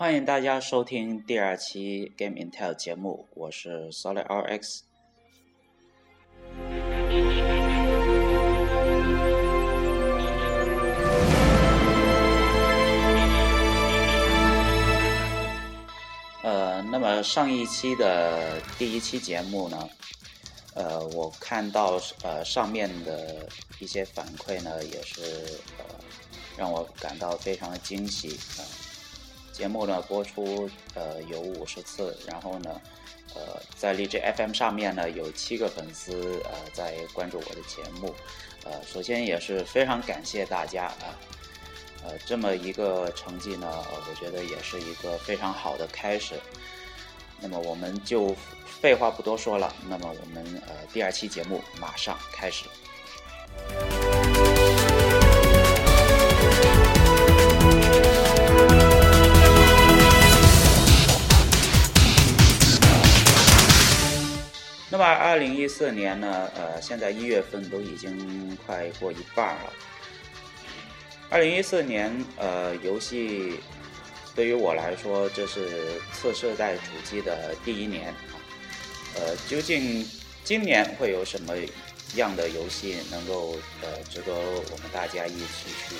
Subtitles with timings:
[0.00, 4.82] 欢迎大家收听第二期 Game Intel 节目，我是 Solid RX。
[16.44, 19.90] 呃，那么上一期的第一期节目呢，
[20.74, 23.48] 呃，我看到呃上面的
[23.80, 25.20] 一些反馈呢，也是
[25.76, 25.84] 呃
[26.56, 28.62] 让我感到非常的惊喜啊。
[29.58, 32.80] 节目呢播出呃有五十次，然后呢，
[33.34, 38.14] 呃在荔枝 FM 上面呢有七个粉丝呃在关注我的节目，
[38.64, 41.18] 呃首先也是非常感谢大家啊，
[42.04, 46.36] 呃这么一个成绩呢，我觉得也是一个非常好的开始。
[47.40, 48.34] 那么我们就
[48.80, 52.64] 废话不多说了，那么我们呃第二期节目马上开始。
[64.98, 66.50] 那么，二零一四年呢？
[66.56, 69.72] 呃，现在一月份都已经快过一半了。
[71.30, 73.60] 二零一四年，呃，游戏
[74.34, 78.34] 对于我来说，这是次世代主机的第一年啊。
[79.14, 80.04] 呃，究竟
[80.42, 81.54] 今年会有什么
[82.16, 83.52] 样的游戏能够
[83.82, 85.94] 呃值得我们大家一起去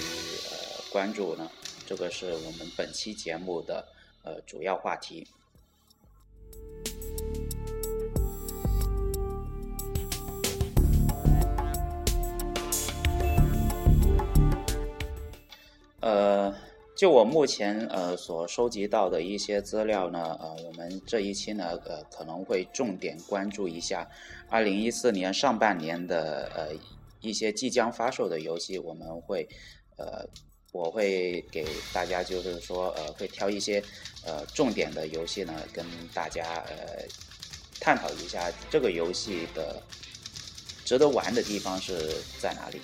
[0.50, 1.48] 呃关注呢？
[1.86, 3.86] 这个是我们本期节目的
[4.24, 5.24] 呃主要话题。
[16.08, 16.54] 呃，
[16.96, 24.08] 就我目前呃所收集到的一些资料呢，呃，我们这一期呢，呃，可能会重点关注一下
[24.48, 26.68] 二零一四年上半年的呃
[27.20, 29.46] 一些即将发售的游戏，我们会
[29.98, 30.26] 呃，
[30.72, 33.82] 我会给大家就是说呃，会挑一些
[34.24, 35.84] 呃重点的游戏呢，跟
[36.14, 37.04] 大家呃
[37.78, 39.82] 探讨一下这个游戏的
[40.86, 42.80] 值得玩的地方是在哪里。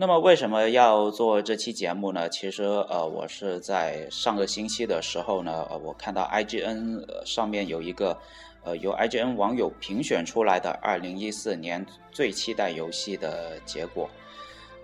[0.00, 2.28] 那么为什么要做这期节目呢？
[2.28, 8.16] 其实呃，我是在上个星期的时候呢，呃，我看到 IGN 上面有一个
[8.62, 14.08] 呃由 IGN 网友评选出来的二零一四年最期待游戏的结果，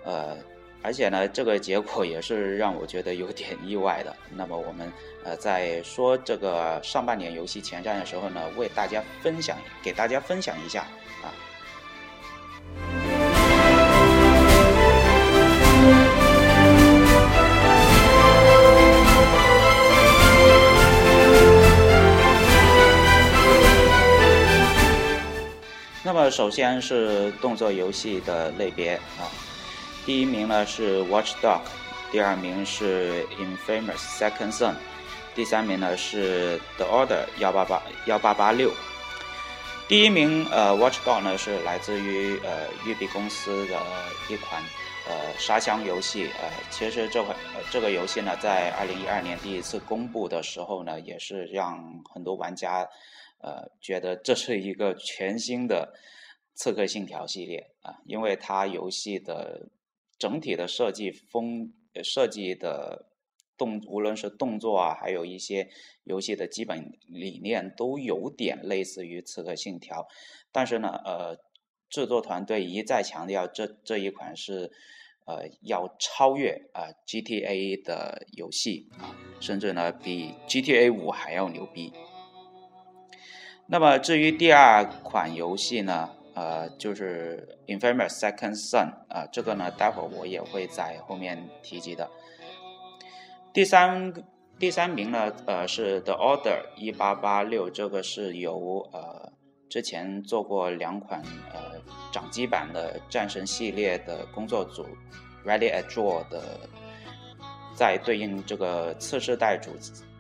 [0.05, 0.37] 呃，
[0.83, 4.17] 而且呢，这个结果也是让我觉得有点意外的。
[4.35, 4.93] 那么我们
[5.23, 10.89] 呃在说这个上半年游戏前瞻的时候呢，为大家分享给大家分享一下
[26.07, 29.25] 那么首先是动作游戏的类别啊，
[30.05, 31.63] 第一名呢是 Watch Dog，
[32.13, 34.75] 第二名是 Infamous Second Son，
[35.35, 38.71] 第三名呢是 The Order 幺八八幺八八六。
[39.89, 43.81] 第一名呃 Watch Dog 呢是来自于呃育碧公司的
[44.29, 44.63] 一款
[45.09, 51.83] 呃沙箱游戏，呃其实这款呃这个游戏呢在二零一二年第一次公布的时候呢，也是让
[52.13, 52.87] 很多玩家。
[53.45, 55.95] 呃，觉得这是一个全新的
[56.59, 59.69] 《刺客信条》系列啊，因为它游戏的
[60.19, 61.71] 整体的设计风
[62.03, 63.05] 设计的
[63.59, 65.69] 动，无论是动作啊，还有一些
[66.05, 70.01] 游戏的基本理念，都有点类似于《刺客信条》，
[70.51, 71.37] 但是呢，呃，
[71.91, 74.73] 制作团队一再强调，这这一款是
[75.27, 81.93] 呃要超越啊 GTA 的游戏啊，甚至呢比 GTA 五还要牛逼。
[83.67, 92.09] 那么至于第二款游戏呢，呃，就是《Infamous Second Son》啊，这个呢，待会儿我也会在后面提及的。
[93.55, 94.13] 第三
[94.59, 99.33] 第三名呢，呃，是《The Order》一八八六，这个是由呃
[99.71, 101.81] 之前做过两款呃
[102.13, 104.87] 掌机版的战神系列的工作组
[105.43, 106.69] Ready at Draw 的，
[107.75, 109.71] 在对应这个次世代主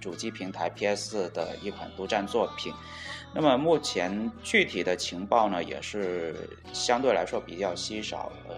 [0.01, 2.73] 主机平台 PS 的一款独占作品。
[3.35, 8.31] 那么目前具体的情报呢，也是相对来说比较稀少。
[8.49, 8.55] 呃，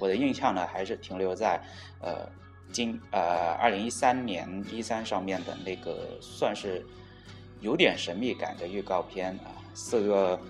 [0.00, 1.62] 我的印象呢，还是停留在
[2.00, 2.28] 呃
[2.72, 6.84] 今呃二零一三年一三上面的那个算是
[7.60, 10.40] 有点神秘感的预告片啊，四个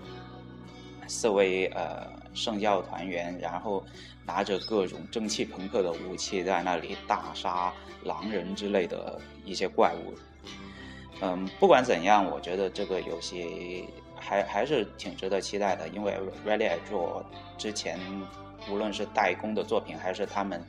[1.07, 3.85] 四位呃圣教团员，然后
[4.25, 7.71] 拿着各种蒸汽朋克的武器在那里大杀
[8.03, 10.15] 狼人之类的一些怪物。
[11.21, 16.17] 嗯，不管怎样，我觉得这个游戏还还是挺值得期待的，因为
[16.47, 17.25] Rally Edge
[17.57, 17.99] 之前
[18.71, 20.63] 无论是代工的作品，还是他们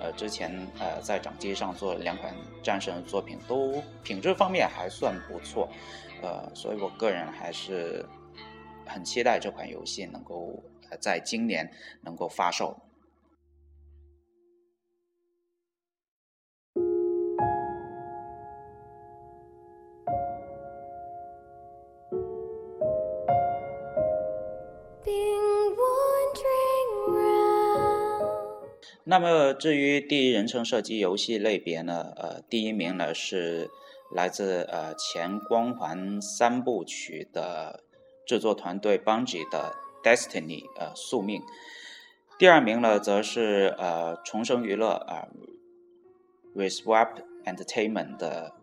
[0.00, 2.32] 呃之前呃在掌机上做两款
[2.62, 5.68] 战神作品，都品质方面还算不错，
[6.22, 8.06] 呃，所以我个人还是
[8.86, 10.62] 很期待这款游戏能够
[11.00, 11.68] 在今年
[12.02, 12.76] 能够发售。
[29.08, 32.12] 那么至于第一人称射击游戏类别呢？
[32.16, 33.70] 呃，第一名呢是
[34.12, 37.84] 来自呃前光环三部曲的
[38.26, 41.40] 制作团队 Bungie 的 Destiny 呃宿命。
[42.36, 45.28] 第二名呢则是呃重生娱乐啊
[46.56, 48.54] Reswap Entertainment 的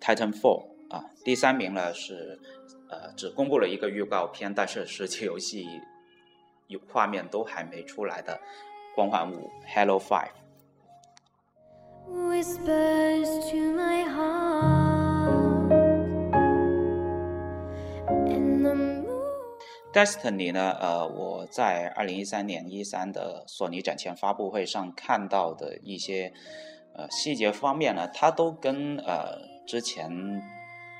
[0.00, 1.04] Titanfall 啊。
[1.22, 2.40] 第三名呢是
[2.88, 5.68] 呃只公布了一个预告片，但是实际游戏
[6.66, 8.40] 有画面都还没出来的。
[8.96, 10.30] 光环五，Hello Five。
[19.92, 20.72] Destiny 呢？
[20.80, 26.32] 呃，我在二零一三年一三的索尼展前发布会上看到的一些
[26.94, 30.10] 呃细节方面呢，它都跟呃之前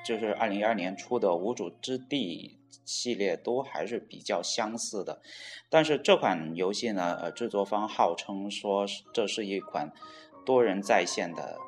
[0.06, 2.58] 就是二零一二年出的无主之地。
[2.84, 5.20] 系列都还是比较相似的，
[5.68, 9.92] 但是这款游戏呢，呃，制作方号称说这是一款
[10.44, 11.58] 多人在线的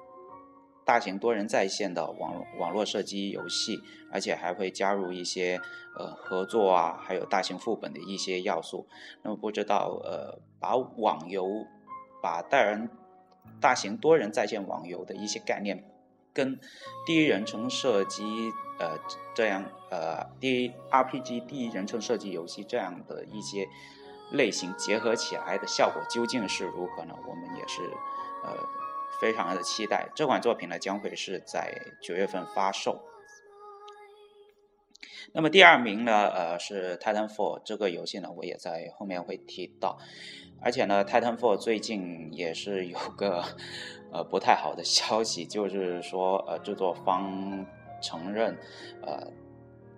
[0.84, 3.80] 大型多人在线的网网络射击游戏，
[4.12, 5.60] 而且还会加入一些
[5.98, 8.86] 呃合作啊，还有大型副本的一些要素。
[9.22, 11.66] 那么不知道呃，把网游
[12.22, 12.88] 把带人
[13.60, 15.84] 大型多人在线网游的一些概念。
[16.32, 16.58] 跟
[17.06, 18.98] 第一人称射击，呃，
[19.34, 23.68] 这样，呃，第一 RPG 第一人称射击游戏这样的一些
[24.32, 27.14] 类型结合起来的效果究竟是如何呢？
[27.26, 27.82] 我们也是，
[28.44, 28.56] 呃，
[29.20, 30.08] 非常的期待。
[30.14, 33.04] 这款作品呢，将会是在九月份发售。
[35.32, 39.98] 那么第二名呢，呃，是 Titanfall 这个游戏呢，我也在后面会提到。
[40.60, 43.44] 而且呢，Titanfall 最近也是有个
[44.12, 47.66] 呃不太好的消息，就是说呃制作方
[48.00, 48.56] 承认，
[49.02, 49.26] 呃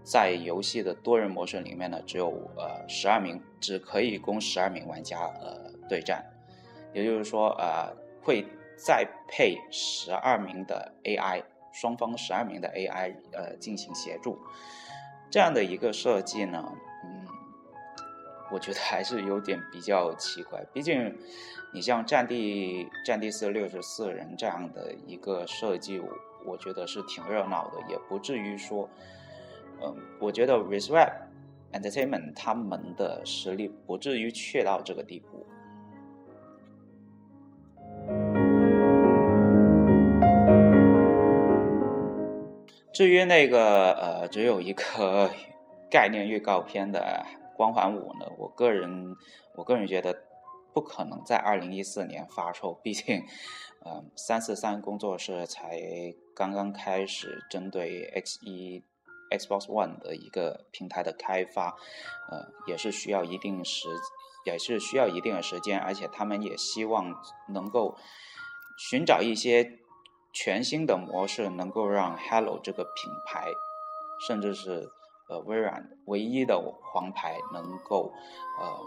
[0.02, 6.24] 在游戏的多人模式里面呢，只有呃十二名，只可以供十二名玩家呃对战，
[6.92, 8.44] 也就是说呃会
[8.76, 11.42] 再配十二名的 AI，
[11.72, 14.38] 双方十二名的 AI 呃进行协助，
[15.30, 16.72] 这样的一个设计呢。
[18.52, 21.16] 我觉得还是有点比较奇怪，毕竟
[21.72, 26.02] 你像《战地》《战地四》六十四人这样的一个设计，
[26.44, 28.88] 我觉得是挺热闹的，也不至于说，
[29.80, 31.12] 嗯，我觉得 Reswap
[31.72, 35.46] Entertainment 他们的实力不至于缺到这个地步。
[42.92, 45.30] 至于那个呃，只有一个
[45.88, 47.24] 概念预告片的。
[47.60, 48.24] 光环五呢？
[48.38, 49.14] 我个人，
[49.54, 50.22] 我个人觉得
[50.72, 53.22] 不可能在二零一四年发售，毕竟，
[53.84, 55.78] 嗯，三四三工作室才
[56.34, 58.82] 刚刚开始针对 X 一
[59.30, 61.76] Xbox One 的一个平台的开发，
[62.30, 63.88] 呃，也是需要一定时，
[64.46, 67.14] 也是需要一定的时间，而且他们也希望
[67.50, 67.94] 能够
[68.78, 69.78] 寻找一些
[70.32, 73.52] 全新的模式，能够让 Hello 这个品牌，
[74.26, 74.90] 甚至是。
[75.30, 78.12] 呃，微软唯一的黄牌能够
[78.58, 78.80] 呃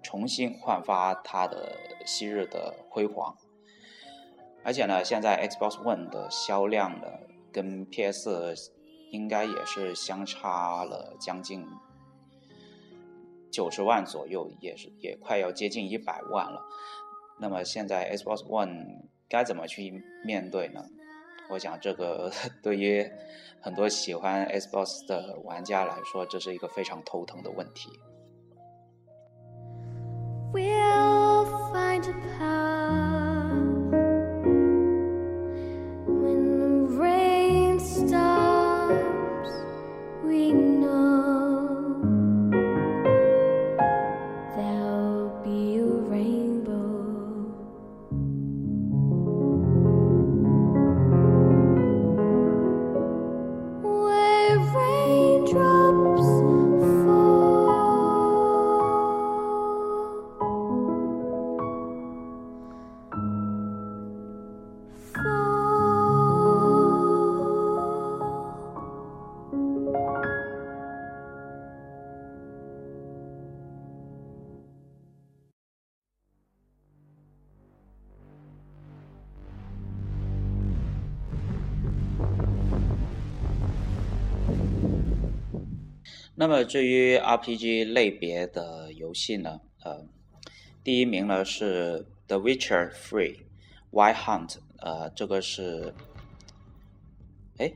[0.00, 3.36] 重新焕发它的昔日的辉煌，
[4.62, 7.06] 而且呢，现在 Xbox One 的销量呢，
[7.52, 8.70] 跟 PS
[9.10, 11.66] 应该也是相差了将近
[13.50, 16.62] 九十万左右，也是也快要接近一百万了。
[17.40, 20.84] 那么现在 Xbox One 该怎么去面对呢？
[21.50, 22.30] 我想，这个
[22.62, 23.10] 对于
[23.60, 27.90] 很多喜欢 Xbox 的玩家来说，这是一个非常头疼的问题。
[86.40, 90.02] 那么至于 RPG 类别的游戏呢，呃，
[90.82, 93.36] 第一名呢是 The Witcher Three
[93.92, 95.92] Wild Hunt，呃，这个是，
[97.58, 97.70] 哎，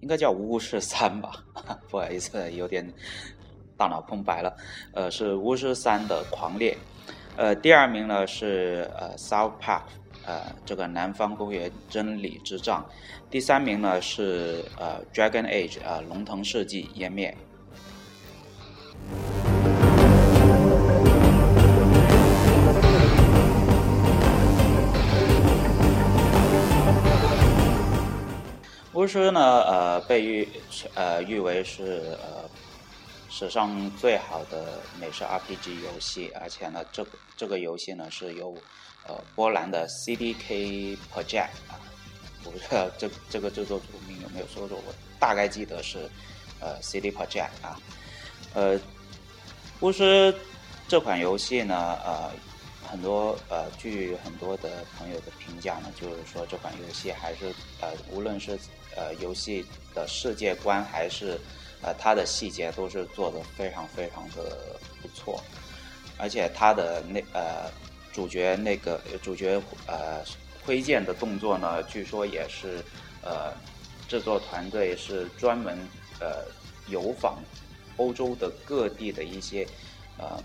[0.00, 1.44] 应该叫巫师三吧？
[1.88, 2.84] 不好意思，有点
[3.76, 4.56] 大脑空白了。
[4.94, 6.76] 呃，是巫师三的狂猎。
[7.36, 9.82] 呃，第二名呢是呃 South Park，
[10.26, 12.84] 呃，这个南方公园真理之杖。
[13.30, 17.32] 第三名呢是呃 Dragon Age，呃，龙腾世纪湮灭。
[28.94, 30.48] 巫师呢，呃，被誉
[30.94, 32.48] 呃誉为是呃
[33.28, 38.54] 史上最好的美式 RPG 游戏，而且呢，这个这个游戏呢是由
[39.08, 41.74] 呃波兰的 CDK Project 啊，
[42.44, 46.08] 我不知道这这个制作组名有没有说错，我大概记得是
[46.60, 47.80] 呃 CD Project 啊。
[48.54, 48.78] 呃，
[49.80, 50.34] 巫师
[50.86, 52.30] 这款游戏呢，呃，
[52.82, 58.58] 很多呃，据很多的朋友的评价呢，就是说这款游戏还是呃，无论是
[58.94, 61.40] 呃游戏的世界观还是
[61.80, 65.42] 呃它的细节，都是做的非常非常的不错，
[66.18, 67.72] 而且它的那呃
[68.12, 70.22] 主角那个主角呃
[70.60, 72.84] 挥剑的动作呢，据说也是
[73.22, 73.56] 呃
[74.06, 75.88] 制作团队是专门
[76.20, 76.44] 呃
[76.84, 77.42] 游访。
[77.96, 79.66] 欧洲的各地的一些
[80.18, 80.42] 呃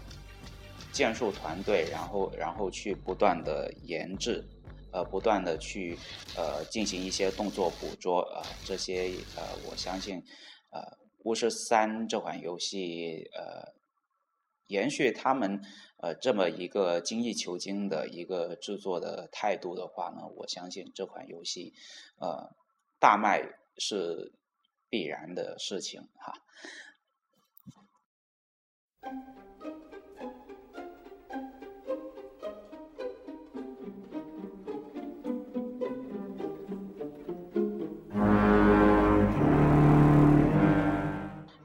[0.92, 4.44] 剑术团队，然后然后去不断的研制，
[4.92, 6.00] 呃，不断的去
[6.36, 10.24] 呃进行一些动作捕捉啊，这些呃，我相信
[10.72, 13.74] 呃巫师三这款游戏呃
[14.68, 15.62] 延续他们
[15.98, 21.74] 呃这么一个精益求精的一个制作的态度的话呢，我相信这款游戏
[22.20, 22.56] 呃
[23.00, 23.42] 大卖
[23.78, 24.34] 是
[24.90, 26.34] 必然的事情哈。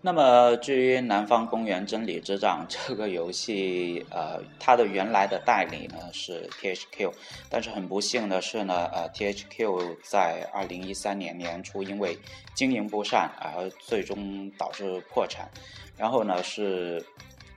[0.04, 7.10] 那么，至于《南方公园真理之杖》这个游戏，呃，它的原来的代理呢是 THQ，
[7.48, 12.18] 但是很不幸的是呢，呃，THQ 在二零一三年年初因为
[12.52, 15.48] 经营不善而最终导致破产。
[15.96, 17.02] 然后呢，是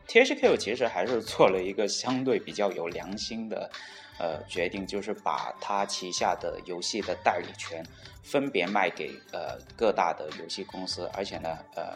[0.07, 3.69] THQ 其实还是做了一个相对比较有良心的
[4.19, 7.85] 呃决定，就是把它旗下的游戏的代理权
[8.23, 11.93] 分别卖给呃各大的游戏公司，而且呢，呃，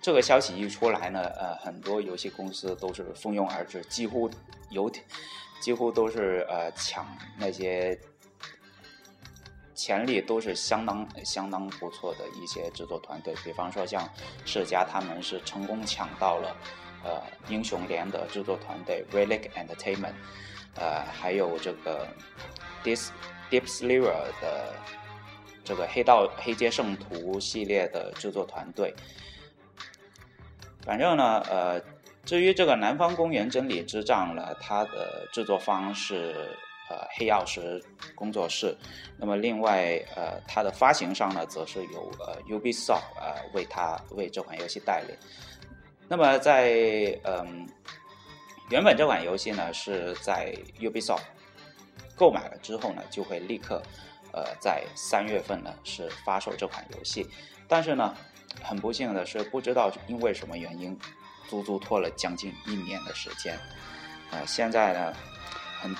[0.00, 4.30] 这个消息一出来呢，呃，很多游戏公司都是蜂拥而至，几乎
[4.70, 4.90] 有
[5.60, 7.06] 几乎都是呃抢
[7.38, 7.98] 那些。
[9.76, 14.08] 潜力都是相当相当不错的一些制作团队，比方说像
[14.46, 16.56] 世嘉，他们是成功抢到了
[17.04, 20.14] 呃英雄联的制作团队 Relic Entertainment，
[20.76, 22.08] 呃还有这个
[22.82, 23.10] Dis
[23.50, 24.74] Deep Silver 的
[25.62, 28.94] 这个黑道黑街圣徒系列的制作团队。
[30.80, 31.82] 反正呢，呃，
[32.24, 36.56] 至于这个南方公园真理之杖呢，它的制作方是。
[36.88, 37.82] 呃，黑曜石
[38.14, 38.76] 工作室。
[39.18, 45.14] 那么，另外，呃，它的发行商呢，则是由呃 Ubisoft 呃为它为这款游戏代理。
[46.06, 47.66] 那么，在嗯，
[48.70, 51.22] 原本这款游戏呢是在 Ubisoft
[52.14, 53.82] 购买了之后呢，就会立刻
[54.32, 57.28] 呃在三月份呢是发售这款游戏。
[57.66, 58.14] 但是呢，
[58.62, 60.96] 很不幸的是，不知道因为什么原因，
[61.48, 63.58] 足足拖了将近一年的时间。
[64.30, 65.12] 呃，现在呢，
[65.80, 65.92] 很。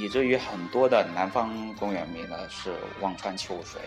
[0.00, 3.82] 以至于很多的南方公园迷呢是望穿秋水，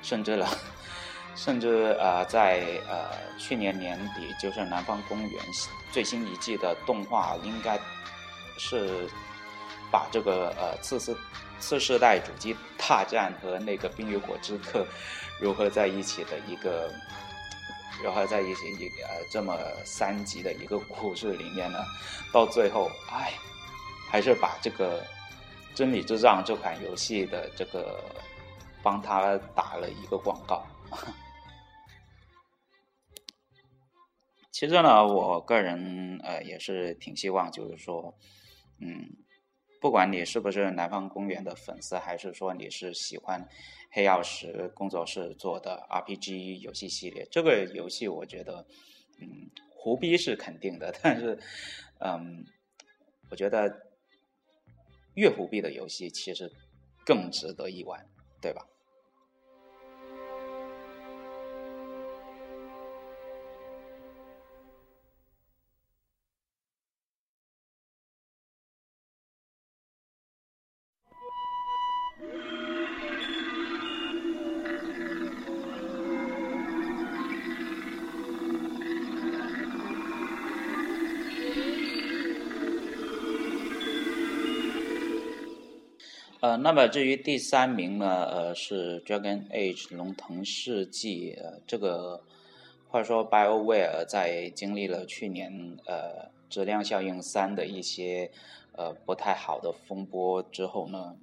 [0.00, 0.48] 甚至了，
[1.36, 5.44] 甚至呃在呃去年年底，就是南方公园
[5.92, 7.78] 最新一季的动画，应该
[8.56, 9.06] 是
[9.90, 11.14] 把这个呃次世
[11.58, 14.86] 次世代主机大战和那个冰与火之歌
[15.38, 16.90] 融合在一起的一个
[18.02, 21.84] 融合在一起一呃这么三集的一个故事里面呢，
[22.32, 23.34] 到最后，哎，
[24.10, 25.04] 还是把这个。
[25.74, 28.02] 真理之杖这款游戏的这个
[28.82, 30.66] 帮他打了一个广告。
[34.52, 38.14] 其实呢，我个人呃也是挺希望，就是说，
[38.78, 39.08] 嗯，
[39.80, 43.48] 不管你是不是南方公园的粉丝，还是说你是喜欢
[43.90, 48.66] 黑曜石工作室做的 RPG 游戏系列，这个游戏我觉得，
[49.20, 51.38] 嗯，胡逼是肯定的， 但是，
[52.00, 52.44] 嗯，
[53.30, 53.89] 我觉得。
[55.14, 56.50] 乐虎币的游戏其实
[57.04, 58.06] 更值得一玩，
[58.40, 58.66] 对吧？
[86.56, 92.22] 那么至于第三名呢，呃，是 Dragon Age 龙腾世纪，呃，这个
[92.88, 98.30] 话说 BioWare 在经历了去年呃质量效应三的一些
[98.72, 101.16] 呃不太好的风波之后呢，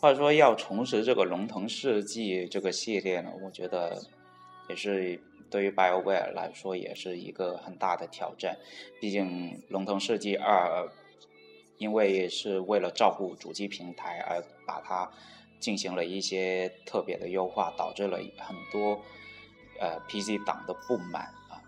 [0.00, 4.00] 话说要重拾这个龙腾世纪这个系列呢，我觉得
[4.68, 5.20] 也是
[5.50, 8.56] 对于 BioWare 来说也是一个很大的挑战，
[9.00, 10.88] 毕竟龙腾世纪二。
[11.78, 15.10] 因为是为了照顾主机平台而把它
[15.58, 19.00] 进行了一些特别的优化，导致了很多
[19.80, 21.60] 呃 PC 党的不满啊。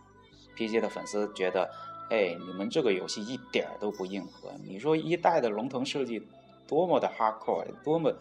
[0.56, 1.70] PC 的粉丝觉得，
[2.10, 4.52] 哎，你们这个游戏一点儿都不硬核。
[4.64, 6.26] 你说一代的龙腾设计
[6.66, 8.14] 多么的 hardcore，多么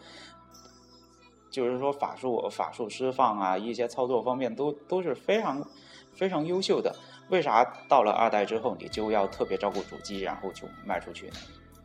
[1.50, 5.66] 就是说法术法术释放啊，一些操作方面都都是非常
[6.12, 6.94] 非常优秀的。
[7.30, 11.36] 为啥到了二代之后你就要特别照顾主机，然后就卖出去呢？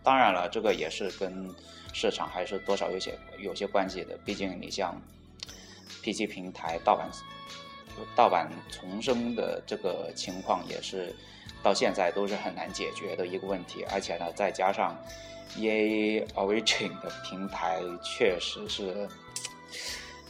[0.03, 1.49] 当然了，这个也是跟
[1.93, 4.17] 市场还是多少有些有些关系的。
[4.25, 4.99] 毕竟你像
[6.03, 7.09] PC 平台盗版
[8.15, 11.15] 盗版重生的这个情况，也是
[11.61, 13.85] 到现在都是很难解决的一个问题。
[13.91, 14.97] 而且呢，再加上
[15.55, 19.07] EA Origin 的平台，确实是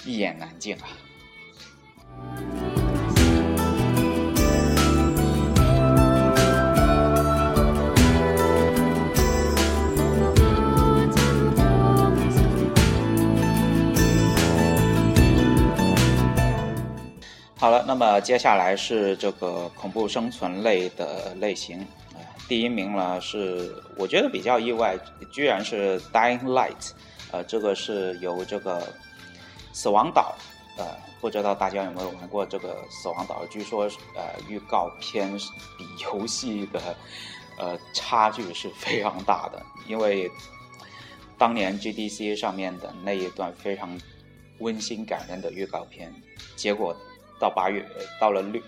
[0.04, 2.70] 一言难尽啊。
[17.62, 21.86] 好了，那么接下来是这个恐怖生存类的类型，
[22.47, 24.97] 第一名呢是我觉得比较意外，
[25.32, 26.89] 居然是 Dying Light，
[27.30, 28.91] 呃，这个是由这个
[29.74, 30.34] 死亡岛，
[30.76, 30.88] 呃，
[31.21, 33.45] 不知道大家有没有玩过这个死亡岛？
[33.45, 33.84] 据说
[34.15, 35.32] 呃预告片
[35.78, 36.82] 比游戏的
[37.60, 40.28] 呃差距是非常大的，因为
[41.38, 43.95] 当年 GDC 上面的那一段非常
[44.58, 46.12] 温馨感人的预告片，
[46.56, 46.97] 结果。
[47.41, 47.84] 到八月，
[48.19, 48.62] 到了六，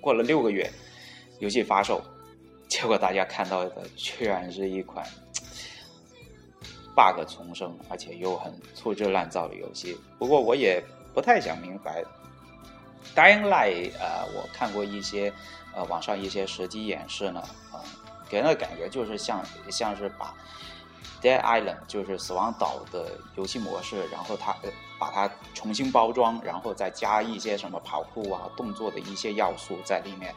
[0.00, 0.70] 过了六个月，
[1.40, 2.00] 游戏发售，
[2.68, 5.04] 结果大家看到的居然是一款
[6.94, 9.98] bug 重生，而且又很粗制滥造的游戏。
[10.20, 10.80] 不过我也
[11.12, 12.04] 不太想明白
[13.16, 15.32] ，Dying Light 呃，我看过一些
[15.74, 17.40] 呃网上一些实际演示呢，
[17.72, 17.82] 啊，
[18.28, 20.32] 给人的感觉就是像像是把。
[21.22, 24.54] Dead Island 就是死亡岛的游戏模式，然后它
[24.98, 30.34] 把它重新包装，然后再加一些什么跑酷啊、动作的一些要素在里面。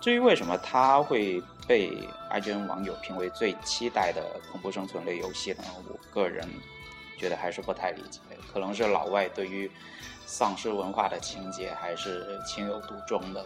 [0.00, 1.90] 至于为什么它会被
[2.30, 5.64] IGN 网友评为最期待的恐怖生存类游戏呢？
[5.88, 6.48] 我个人
[7.18, 8.20] 觉得还是不太理解，
[8.52, 9.70] 可能是老外对于
[10.26, 13.44] 丧尸文化的情节还是情有独钟的。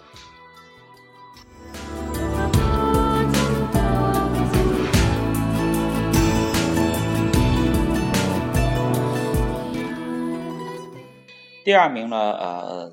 [11.68, 12.90] 第二名呢，呃，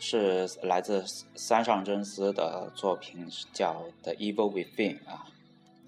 [0.00, 5.26] 是来自三上真司的作品，叫《The Evil Within》啊，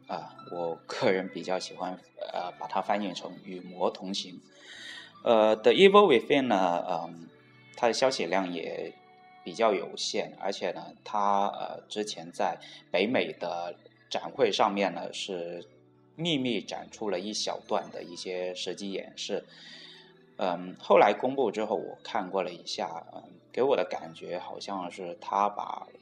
[0.08, 1.98] 啊，我个人比较喜欢，
[2.34, 4.34] 呃，把它翻译成《与魔同行》。
[5.24, 7.30] 呃，《The Evil Within》呢，嗯，
[7.74, 8.92] 它的消息量也
[9.42, 12.58] 比较有限，而且呢，它呃之前在
[12.90, 13.74] 北美的
[14.10, 15.64] 展会上面呢是
[16.14, 19.46] 秘密展出了一小段的一些实际演示。
[20.40, 25.88] 嗯，后来公布之后，我看过了一下，嗯，给我的感觉好像是他把《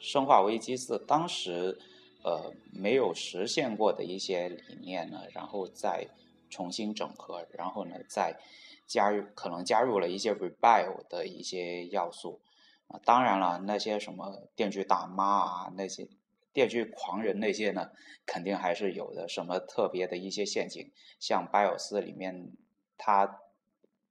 [0.00, 1.78] 生化危机四》当时
[2.24, 6.08] 呃没有实现过的一些理念呢，然后再
[6.50, 8.36] 重新整合，然后呢再
[8.84, 12.40] 加入可能加入了一些 rebel 的一些要素
[12.88, 16.08] 啊，当然了，那些什么电锯大妈啊，那些
[16.52, 17.92] 电锯狂人那些呢，
[18.26, 22.50] 肯定还是有的，什么特别的一些陷阱，像《拜尔斯》里面
[22.96, 23.38] 它。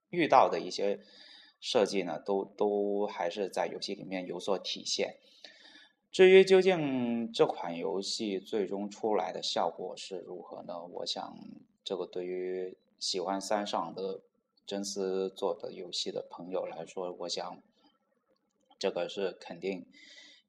[0.09, 0.99] 遇到的一些
[1.59, 5.17] 设计呢，都都还是在游戏里面有所体现。
[6.11, 10.85] 至于究竟这款游戏最终出来的效果是如何呢？
[10.85, 11.37] 我想，
[11.83, 14.21] 这个对于喜欢三上的
[14.65, 17.61] 真司做的游戏的朋友来说，我想
[18.79, 19.85] 这个是肯定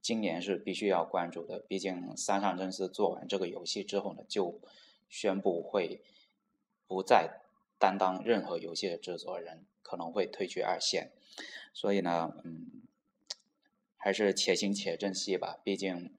[0.00, 1.58] 今年是必须要关注的。
[1.58, 4.60] 毕竟三上真司做完这个游戏之后呢，就
[5.08, 6.02] 宣布会
[6.86, 7.47] 不再。
[7.78, 11.12] 担当任何游戏的制作人可能会退居二线，
[11.72, 12.82] 所以呢，嗯，
[13.96, 15.60] 还是且行且珍惜吧。
[15.62, 16.12] 毕竟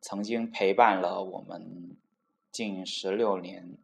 [0.00, 1.96] 曾经陪伴了我们
[2.52, 3.76] 近十六年，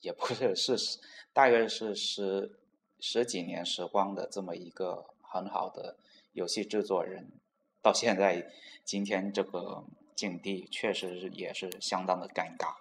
[0.00, 0.98] 也不是是
[1.32, 2.58] 大概是十
[3.00, 5.96] 十几年时光的这么一个很好的
[6.32, 7.30] 游戏制作人，
[7.82, 8.50] 到现在
[8.84, 9.84] 今天这个
[10.14, 12.76] 境地，确实也是相当的尴尬。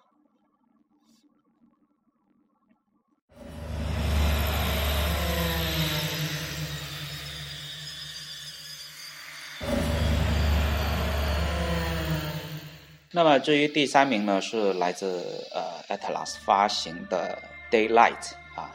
[13.17, 18.69] 那么至于第三名呢，是来自呃 Atlas 发行的 Daylight 啊，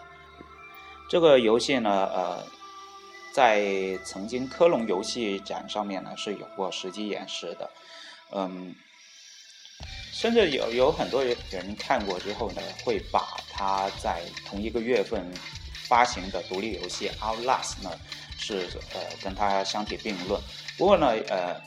[1.09, 2.44] 这个游戏呢，呃，
[3.33, 7.70] 在曾经科隆游戏展上面呢是有过实际演示的，
[8.33, 8.74] 嗯，
[10.11, 15.24] 甚至有有很多人看过之后呢，会把它在同一个月份
[15.87, 17.92] 发行的独立游戏 Outlast 呢
[18.40, 20.42] 是呃跟它相提并论。
[20.76, 21.62] 不过呢，呃。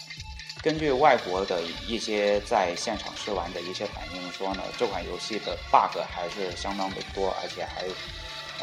[0.65, 7.83] 根据外国的一些在现场试玩的一些反应说呢，这款游戏的 bug 还是相当的多，而且还，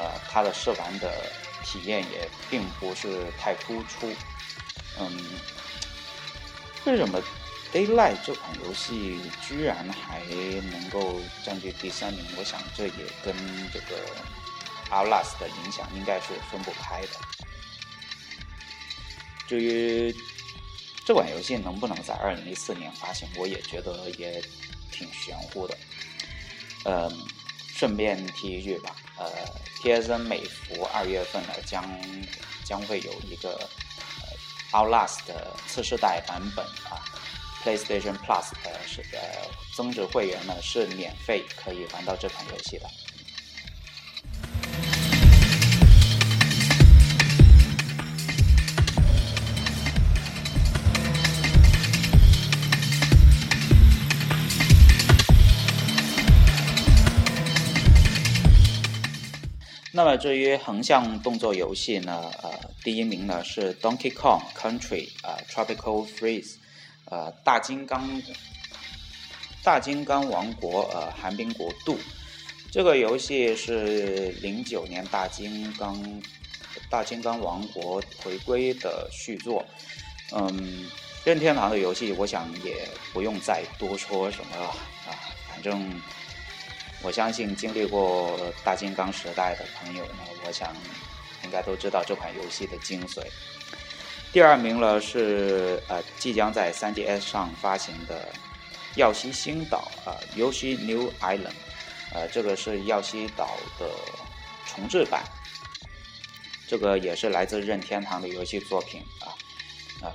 [0.03, 1.31] 呃，它的试玩的
[1.62, 4.12] 体验也并不是太突出。
[4.99, 5.17] 嗯，
[6.87, 7.23] 为什么
[7.73, 10.25] Daylight 这款游戏居然还
[10.73, 12.27] 能够占据第三名？
[12.37, 13.33] 我想这也跟
[13.73, 13.95] 这个
[14.91, 17.09] Outlast 的影响应该是分不开的。
[19.47, 20.12] 至于。
[21.05, 24.43] 这款游戏能不能在二零一四年发行，我也觉得也
[24.91, 25.77] 挺玄乎的。
[26.85, 27.11] 呃，
[27.75, 29.31] 顺便提一句吧，呃
[29.83, 31.85] ，PSN 美服二月份呢将
[32.65, 33.51] 将会有一个
[34.21, 37.03] 呃 Outlast 的次世代版本啊
[37.65, 39.19] ，PlayStation Plus 呃是呃
[39.75, 42.88] 增值会员呢是免费可以玩到这款游戏的。
[59.94, 62.31] 那么至于横向动作游戏呢？
[62.42, 62.50] 呃，
[62.83, 66.55] 第一名呢是 Donkey Kong Country 啊，Tropical Freeze，
[67.11, 68.22] 呃，大金刚，
[69.62, 71.98] 大金刚王国呃，寒冰国度。
[72.70, 76.02] 这个游戏是零九年大金刚，
[76.88, 79.62] 大金刚王国回归的续作。
[80.31, 80.88] 嗯，
[81.22, 85.12] 任天堂的游戏，我想也不用再多说什么了啊，
[85.50, 86.00] 反正。
[87.03, 90.73] 我相信经历过大金刚时代的朋友呢，我想
[91.45, 93.21] 应该都知道这款游戏的精髓。
[94.33, 98.29] 第二名呢是呃即将在 3DS 上发行的
[98.99, 101.49] 《耀西星岛》啊，《Yoshi New Island》，
[102.15, 103.91] 呃，这个是耀西岛的
[104.67, 105.25] 重置版，
[106.69, 109.35] 这个也是来自任天堂的游戏作品啊。
[110.03, 110.12] 嗯，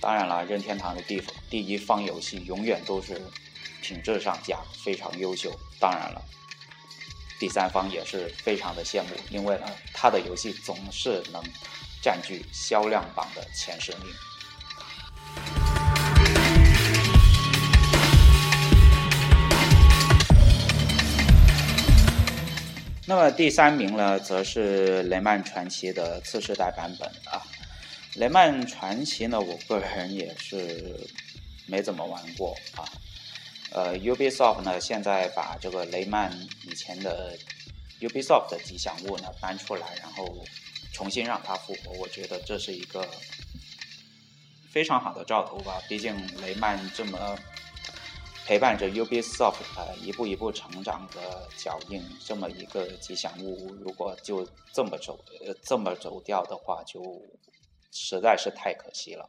[0.00, 3.20] 当然了，任天堂的第第一方游戏永远都是。
[3.84, 6.22] 品质上讲非常优秀，当然了，
[7.38, 11.42] 第三方也是非常的羡慕，因为呢，他的游戏总是能
[12.02, 14.06] 占据销量榜的前十名。
[23.06, 27.42] 那么第三名呢，则是雷曼传奇的次世代版本啊。
[28.14, 31.06] 雷曼传奇呢，我个人也是
[31.66, 32.88] 没怎么玩过啊。
[33.74, 36.32] 呃，Ubisoft 呢，现在把这个雷曼
[36.62, 37.36] 以前的
[38.00, 40.44] Ubisoft 的吉祥物呢搬出来，然后
[40.92, 43.04] 重新让它复活，我觉得这是一个
[44.70, 45.82] 非常好的兆头吧。
[45.88, 47.36] 毕竟雷曼这么
[48.46, 57.02] 陪伴着 Ubisoft 呃一步一步成长的脚印，这么一个吉祥物，如果就这么走呃这么走掉的话，就
[57.90, 59.28] 实在是太可惜了。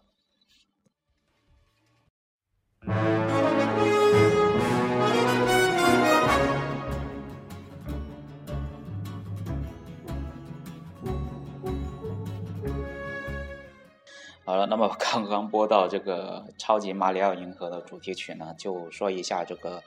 [14.48, 19.82] 好了，那么 刚刚播到这个《超级马里奥银河》的主题曲呢，就说一下这个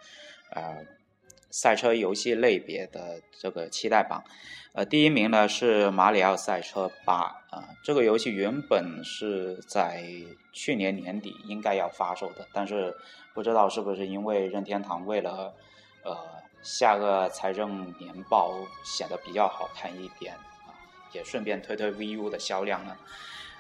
[0.51, 0.85] 呃
[1.49, 4.25] 赛车游戏类别的这个期待榜。
[4.73, 7.23] 呃，第一名呢是《马里奥赛车八》
[7.57, 10.05] 啊，这个游戏原本是在
[10.53, 12.97] 去年年底应该要发售的，但是
[13.33, 15.55] 不知道是不是因为任天堂为了
[16.03, 16.17] 呃
[16.63, 18.53] 下个财政年报
[18.85, 20.35] 显得比较好看一点
[20.67, 20.75] 啊，
[21.13, 22.97] 也顺便推推 VU 的销量呢。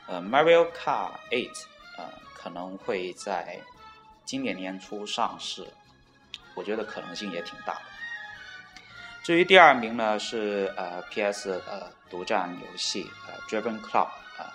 [0.08, 1.50] 呃，Mario Kart 8，
[1.96, 3.58] 呃，可能会在
[4.24, 5.66] 今年年初上市，
[6.54, 7.82] 我觉得可能性也挺大的。
[9.22, 14.50] 至于第二名呢，是呃 PS 呃独占游戏呃 Driven Club，啊，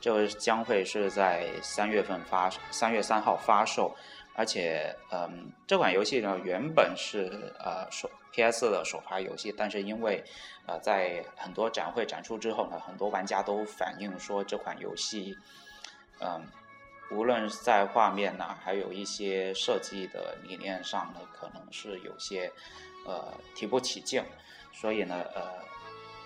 [0.00, 3.96] 这将会是在三月份发，三月三号发售。
[4.34, 10.22] 而且，嗯，这款游戏呢原本是呃首 PS 的首发游戏，但是因为
[10.66, 15.36] 呃在很多展会展出之后呢，很多玩家都反映说这款游戏，
[16.20, 16.46] 嗯，
[17.10, 22.52] 无论在画面呢，还有一些设计的理念上呢，可能是有些
[23.06, 24.22] 呃提不起劲，
[24.72, 25.54] 所以呢，呃，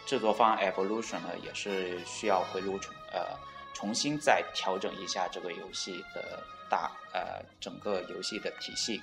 [0.05, 3.39] 制作方 Evolution 呢也是需要回炉重呃
[3.73, 9.01] 重新再调整一下这个游戏的大呃整个游戏的体系。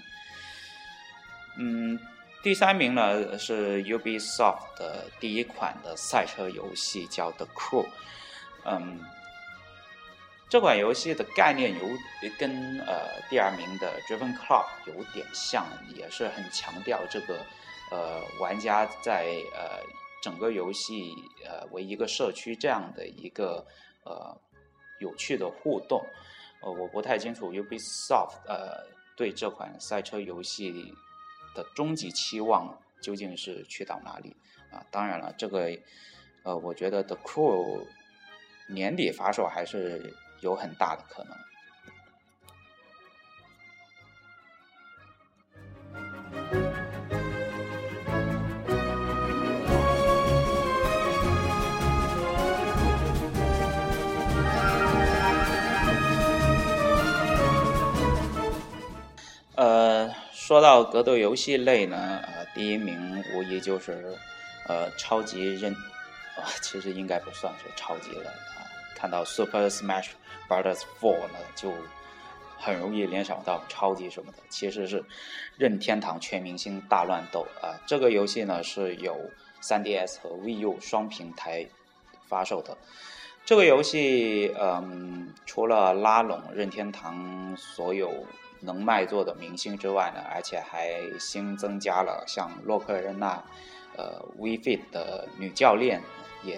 [1.57, 1.99] 嗯，
[2.41, 7.85] 第三名呢是 Ubisoft 的第一款的赛车游戏，叫 The Crew。
[8.63, 8.97] 嗯，
[10.47, 11.79] 这款游戏的概念有
[12.37, 17.45] 跟呃第二名的 Driven Club 有点像，也是很强调这个
[17.91, 19.81] 呃玩家在呃
[20.23, 21.13] 整个游戏
[21.45, 23.67] 呃为一个社区这样的一个
[24.05, 24.33] 呃
[25.01, 26.01] 有趣的互动。
[26.61, 28.85] 呃，我不太清楚 Ubisoft 呃
[29.17, 30.93] 对这款赛车游戏
[31.55, 34.35] 的终极期望究竟是去到哪里
[34.71, 34.85] 啊？
[34.91, 35.77] 当然了，这个
[36.43, 37.87] 呃，我觉得 The Crew。
[38.71, 41.35] 年底发售还是有很大的可能。
[60.49, 64.17] 说到格斗游戏类呢，呃，第一名无疑就是
[64.65, 65.71] 呃超级任。
[66.35, 68.65] 啊其实应该不算是超级了啊！
[68.95, 70.07] 看到 Super Smash
[70.47, 70.81] Bros.
[70.99, 71.71] Four 呢，就
[72.57, 74.39] 很容易联想到超级什么的。
[74.49, 75.05] 其实是
[75.55, 77.77] 任天堂全明星大乱斗啊！
[77.85, 79.15] 这个游戏呢是有
[79.61, 81.63] 3DS 和 Wii U 双平台
[82.27, 82.75] 发售的。
[83.45, 88.11] 这个游戏，嗯，除了拉拢任天堂所有
[88.59, 93.43] 能卖座的明星之外呢，而且还新增加了像洛克人娜、
[93.97, 96.01] 呃，V Fit 的女教练。
[96.41, 96.57] 也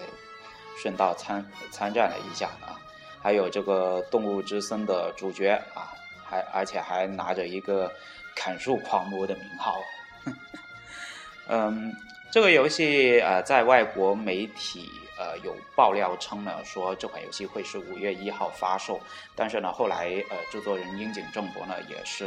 [0.80, 2.78] 顺道参参战了一下啊，
[3.20, 5.90] 还有这个《动物之森》的主角啊，
[6.24, 7.90] 还而且还拿着一个
[8.36, 9.82] 砍树狂魔的名号。
[11.50, 11.92] 嗯，
[12.30, 14.88] 这个游戏呃，在外国媒体
[15.22, 18.98] 呃有爆料称呢，说这款游戏会是五月一号发售，
[19.36, 22.24] 但是呢，后来呃制作人樱井正博呢也是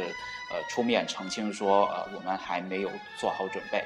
[0.50, 3.84] 呃出面澄清说，呃我们还没有做好准备。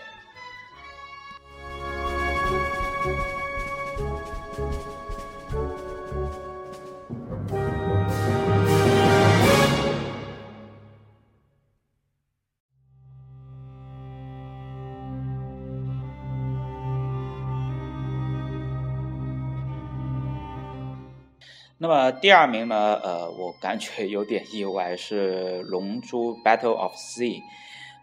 [21.83, 23.01] 那么第二名呢？
[23.03, 27.41] 呃，我感觉有点意外，是《龙珠 Battle of Sea》。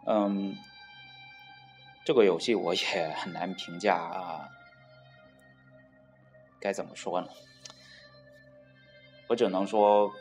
[0.07, 0.57] 嗯，
[2.03, 2.81] 这个游戏我也
[3.15, 4.49] 很难评价啊，
[6.59, 7.27] 该怎么说呢？
[9.27, 10.11] 我只能说，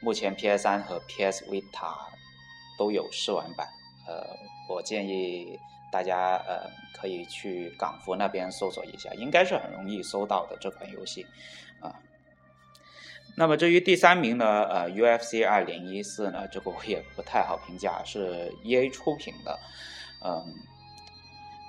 [0.00, 1.94] 目前 PS 三和 PS Vita
[2.76, 3.68] 都有试玩版。
[4.08, 4.26] 呃，
[4.68, 5.56] 我建议
[5.92, 11.24] 大家呃可以去港服那边搜索一下，应该是很容易搜到的这款游戏。
[13.38, 14.64] 那么至于第三名呢？
[14.64, 19.56] 呃，UFC 二零一四呢，这个我也不太好评价，是 EA 出品的，
[20.24, 20.44] 嗯，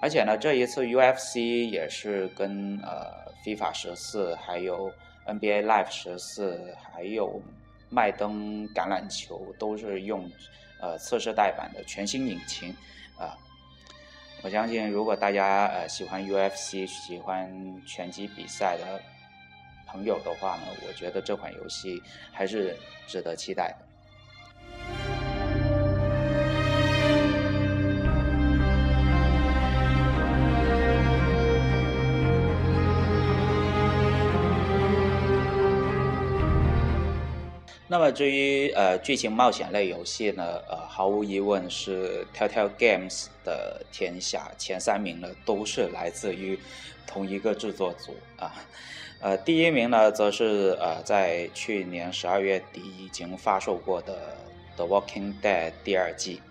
[0.02, 4.92] 而且呢，这一次 UFC 也是跟呃 FIFA 十四，还有
[5.28, 7.40] NBA Live 十四，还有
[7.92, 10.28] 麦登橄榄球都是用
[10.82, 12.76] 呃测试代版的全新引擎
[13.16, 13.38] 啊。
[14.42, 17.48] 我相信，如果大家呃喜欢 UFC，喜欢
[17.86, 19.00] 拳击比赛的。
[19.92, 23.86] 朋友的话呢，我觉得这款游戏还是值得期待的。
[37.92, 46.60] 那么至于呃剧情冒险类游戏呢，呃毫无疑问是 Telltale Games 的天下，前三名呢都是来自于
[47.08, 48.54] 同一个制作组啊。
[49.22, 54.38] 呃，第一名呢，则是呃，在去年十二月底已经发售过的
[54.78, 56.42] 《The Walking Dead》第二季，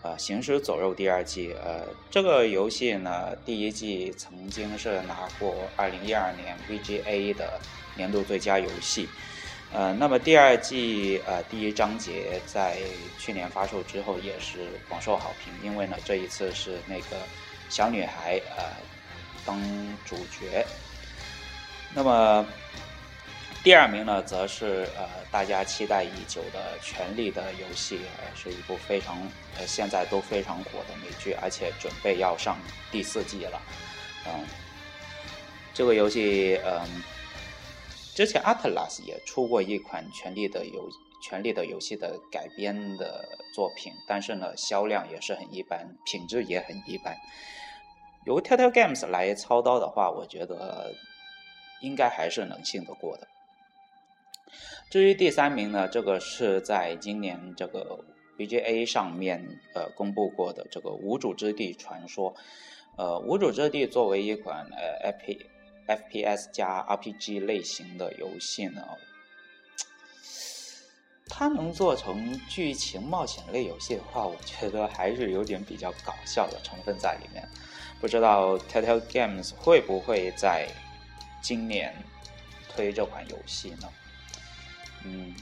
[0.00, 1.54] 呃，《行尸走肉》第二季。
[1.62, 7.60] 呃，这个游戏呢，第一季曾经是拿过二零一二年 VGA 的
[7.94, 9.06] 年度最佳游戏。
[9.74, 12.78] 呃，那么第二季呃第一章节在
[13.18, 17.18] 去年发售之后也是广受好评，因为呢，这一次是那个
[17.68, 18.64] 小女孩呃
[19.44, 19.60] 当
[20.06, 20.64] 主角。
[21.96, 22.44] 那么，
[23.62, 29.16] 第二名呢，则是呃大家期待已久的《权力的游戏》，呃是一部非常
[29.56, 32.58] 呃现在都非常火的美剧，而且准备要上
[32.90, 33.62] 第四季了。
[34.26, 34.44] 嗯，
[35.72, 36.84] 这个游戏嗯，
[38.12, 40.90] 之前 Atlas 也出过一款《权力的游
[41.22, 47.16] 权力的游戏》的改编的作品，但是呢销量也是很一般，品质也很一般。
[48.26, 50.92] 由 Telltale Games 来操刀的话，我觉得。
[51.84, 53.28] 应该还是能信得过的。
[54.90, 58.04] 至于第三名呢，这个是在今年这个
[58.38, 62.32] BGA 上面呃公布过的这个《无主之地传说》。
[62.96, 65.46] 呃，《无主之地》作为一款呃 FP
[65.88, 68.82] FPS 加 RPG 类型的游戏呢，
[71.28, 77.48] 它能做成剧情冒险类游戏的话，我觉得还是有点比较搞笑的成分在里面。
[78.00, 80.68] 不知道 Telltale Games 会不会在
[81.44, 81.94] 今年
[82.70, 83.92] 推这款游戏呢？
[85.04, 85.34] 嗯，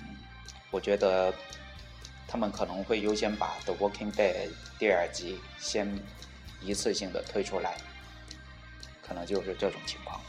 [0.73, 1.33] 我觉得
[2.27, 4.49] 他们可能会优先把《The Walking Dead》
[4.81, 5.97] 第二集先
[6.61, 7.77] 一次性的推出来，
[9.01, 10.21] 可能就是这种情况。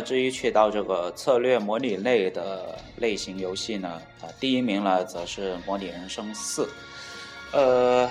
[0.00, 6.64] 至于去到这个策略模拟类的类型游戏呢，啊，第一名呢则是《模拟人生四》。
[7.52, 8.10] 呃，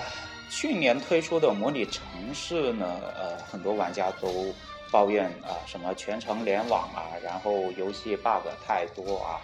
[0.50, 2.02] 去年推出的模拟城
[2.34, 4.54] 市呢，呃，很多玩家都
[4.90, 9.40] 抱怨啊，什么全程联网啊，然后游戏 bug 太多啊，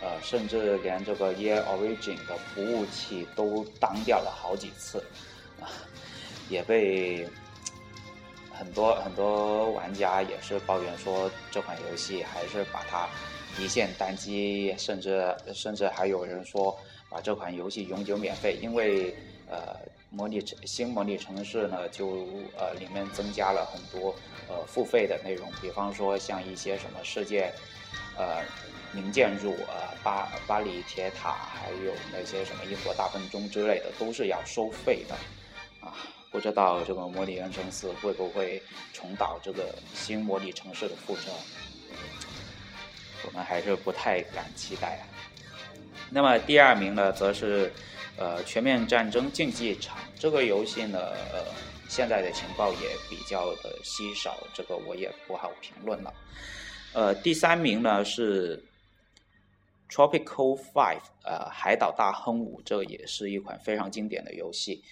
[0.00, 4.98] 呃，甚至连这个 Year Origin 的服务器都当掉了好几次，
[5.60, 5.68] 啊，
[6.48, 7.28] 也被。
[8.58, 13.08] 很多很多玩家也是抱怨说，这款游戏还是把它
[13.58, 16.76] 一线单机，甚至甚至还有人说
[17.08, 19.14] 把这款游戏永久免费，因为
[19.46, 19.76] 呃
[20.08, 27.52] 模拟城新模拟城市呢，就呃里面增加了很多呃付费的内容，比方说像一些什么世界
[28.14, 28.44] 呃
[28.90, 35.14] 名建筑呃巴巴黎铁塔，还有那些什么英国大笨钟之类的，都是要收费的
[35.80, 36.15] 啊。
[36.30, 38.62] 不知道这个模拟人生四会不会
[38.92, 41.30] 重蹈这个新模拟城市的覆辙？
[43.24, 45.02] 我们还是不太敢期待啊。
[46.10, 47.72] 那么第二名呢，则是
[48.16, 50.98] 呃《全面战争竞技场》这个游戏呢，
[51.32, 51.44] 呃，
[51.88, 56.14] 现在的情报也比较的稀少，这个我也不好评论了。
[56.92, 58.62] 呃，第三名呢是
[59.90, 64.84] Tropical Five，呃，海岛大亨五，这也是一款非常经典的游戏。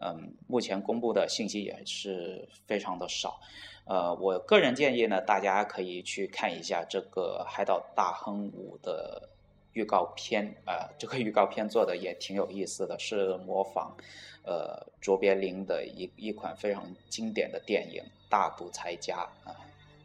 [0.00, 3.40] 嗯，目前公布的信息也是非常的少，
[3.84, 9.28] 呃，我个人建议呢，大家可以去看一下这个《海岛大亨五》的
[9.72, 13.96] 预告片，呃，这个预告片做的也挺有意思的，是模仿
[14.44, 19.16] 呃卓别林的一一款非常经典的电影《大独裁家》
[19.48, 19.56] 啊，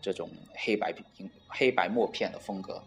[0.01, 0.93] 这种黑白
[1.47, 2.82] 黑白默片的风格。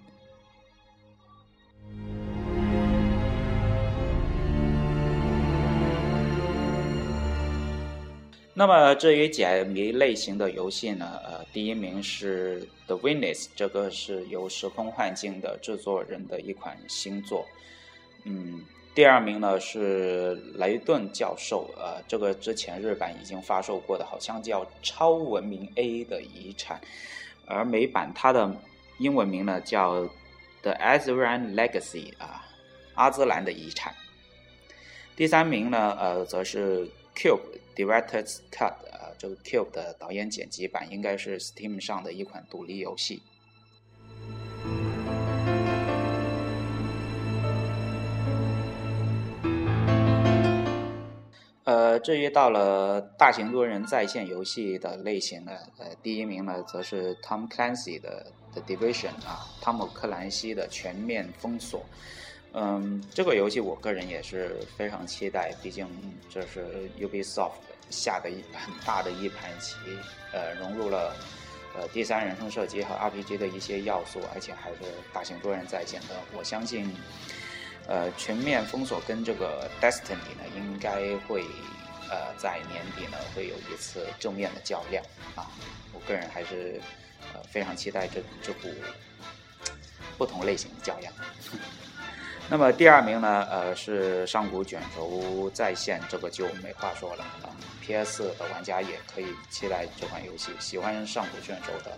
[8.58, 11.20] 那么至于解谜类型的游戏呢？
[11.22, 17.44] 呃，第一名是《The Witness》，这个是由时空幻境的制作人的一款新作。
[18.24, 26.80] 嗯，第二名呢是雷顿教授，呃，这个之前日版已经发售过的，好像叫《超文明 A 的遗产》，
[27.44, 28.50] 而美版它的
[28.96, 30.00] 英文名呢叫
[30.62, 32.42] 《The Azran Legacy》啊，
[32.94, 33.94] 阿兹兰的遗产。
[35.14, 36.88] 第三名呢，呃，则是。
[37.18, 37.40] Cube
[37.76, 43.22] Director's Cut，呃，这个 Cube 的导演剪辑版应该是 Steam 上的一款独立游戏。
[51.64, 61.84] 呃，至于到了大型多人在线游戏的类型呢，呃，第一名呢则是 Tom Clancy 的 The Division 啊，汤姆克兰西的全面封锁。
[62.58, 65.86] 嗯，这个游戏我个人也是非常期待，毕竟
[66.30, 67.52] 这是 Ubisoft
[67.90, 69.76] 下的一很大的一盘棋，
[70.32, 71.14] 呃，融入了
[71.76, 74.76] 呃第三人称射击和 RPG 的一些要素，而且还是
[75.12, 76.16] 大型多人在线的。
[76.34, 76.90] 我相信，
[77.86, 81.44] 呃，全面封锁跟这个 Destiny 呢，应该会
[82.08, 85.04] 呃在年底呢会有一次正面的较量
[85.34, 85.44] 啊。
[85.92, 86.80] 我个人还是
[87.34, 88.70] 呃非常期待这这部
[90.16, 91.12] 不同类型的较量。
[92.48, 93.44] 那么第二名呢？
[93.50, 97.50] 呃，是上古卷轴在线，这个就没话说了啊。
[97.82, 100.52] PS 的玩家也可以期待这款游戏。
[100.60, 101.90] 喜欢上古卷轴的，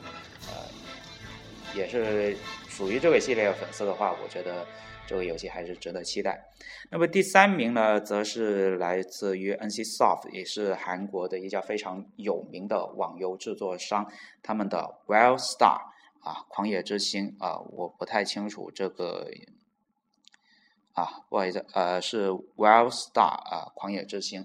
[0.49, 2.35] 呃，也是
[2.67, 4.67] 属于这个系列粉丝的话，我觉得
[5.07, 6.43] 这个游戏还是值得期待。
[6.91, 14.11] 那么第三名呢，则是来自于 NCSoft，也是韩国的一家非常有名的网游制作商，
[14.43, 15.79] 他们的 WildStar
[16.21, 19.29] 啊，狂野之心啊，我不太清楚这个。
[20.99, 24.45] 啊，不好意思，呃，是 Wild Star 啊，狂野之星。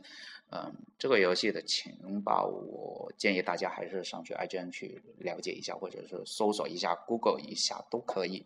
[0.51, 8.45] 嗯，这个游戏的情报，我建议大家还是上去 IGN 去了解一下，或者是搜索一下、Google 一下都可以。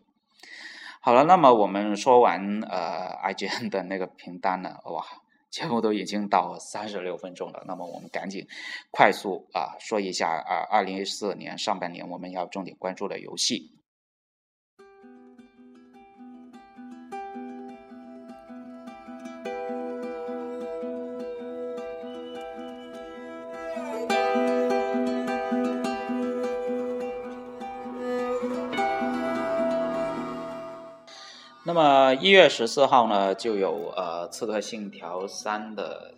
[1.02, 5.04] 好了，那么我们说完呃 IGN 的那个评单呢，哇，
[5.50, 8.48] 节目都已经到三十六分钟了，那么我们赶紧
[8.90, 13.70] 快速啊说一下啊，二零一四年上半年我们要重点关注的游戏。
[32.14, 36.14] 一月十四号呢，就有呃《刺客信条三》的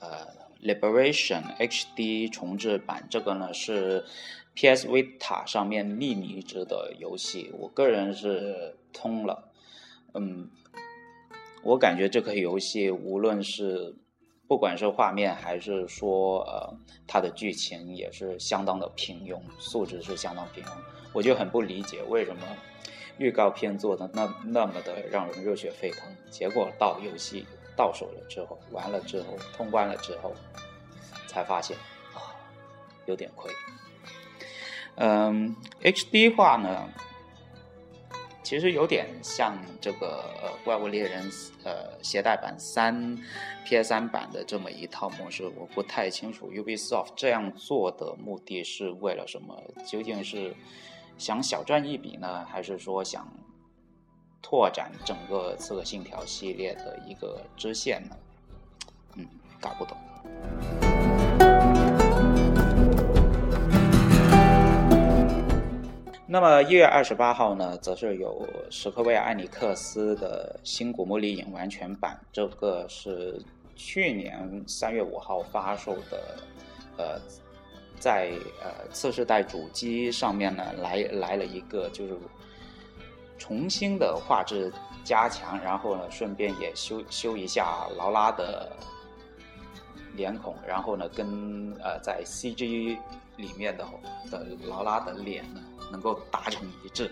[0.00, 0.26] 呃
[0.62, 4.04] Liberation HD 重置版，这个呢是
[4.54, 9.50] PS Vita 上面匿名制的游戏，我个人是通了，
[10.14, 10.50] 嗯，
[11.62, 13.94] 我感觉这个游戏无论是
[14.48, 16.74] 不管是画面还是说呃
[17.06, 20.68] 它的剧情也是相当的平庸，素质是相当平庸，
[21.12, 22.42] 我就很不理解为什么。
[23.20, 27.46] 预告片做的那那么的让人热血沸腾，结果到游戏
[27.76, 30.32] 到手了之后，完了之后通关了之后，
[31.28, 31.76] 才发现
[32.14, 32.32] 啊，
[33.04, 33.52] 有点亏。
[34.96, 36.88] 嗯，HD 化呢，
[38.42, 41.30] 其实有点像这个呃《怪物猎人》
[41.62, 43.16] 呃携带版三
[43.66, 50.54] PS3 版的这么一套模式，我不太清楚 Ubisoft 这样做的目的是为了什么，究竟是？
[51.20, 53.28] 想小赚一笔呢，还是说想
[54.40, 58.16] 拓展整个《刺客信条》系列的一个支线呢？
[59.16, 59.28] 嗯，
[59.60, 59.94] 搞不懂。
[66.26, 73.38] 那么一月二十八号呢，则是有史克威尔艾尼克斯的《新古墓丽影》完全版，这个是
[73.76, 76.38] 去年三月五号发售的，
[76.96, 77.20] 呃。
[78.00, 82.18] 在呃次世代主机上面呢，来来了一个就是
[83.38, 84.72] 重新的画质
[85.04, 88.72] 加强，然后呢顺便也修修一下劳拉的
[90.14, 92.98] 脸孔，然后呢跟呃在 CG
[93.36, 93.86] 里面的
[94.30, 95.60] 的劳拉的脸呢
[95.92, 97.10] 能够达成一致。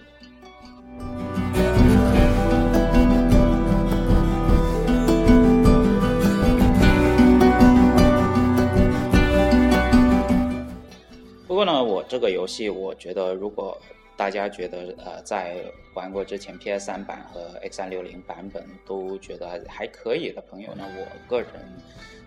[12.09, 13.77] 这个游戏，我觉得如果
[14.17, 15.63] 大家觉得呃，在
[15.95, 21.51] 玩过之前 PS 三版和 X 三六零版本都觉得还可以的朋友呢，我个人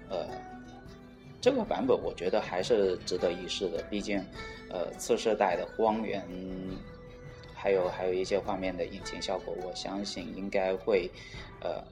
[0.10, 0.26] 呃，
[1.42, 3.84] 这个版本我觉得还是值得一试的。
[3.90, 4.24] 毕竟
[4.70, 6.26] 呃，次世代的光源，
[7.54, 11.10] 还有还有一些画面的引擎效果，我相信应该会
[11.60, 11.84] 呃，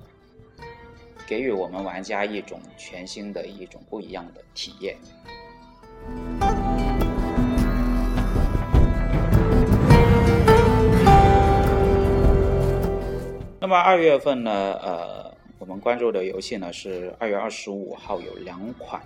[1.28, 4.96] 给予我们玩家一种全新的一种不一样的体验。
[13.70, 14.52] 么二月份呢？
[14.82, 19.00] 呃，我们关注的游戏呢是二月二十五号有两款，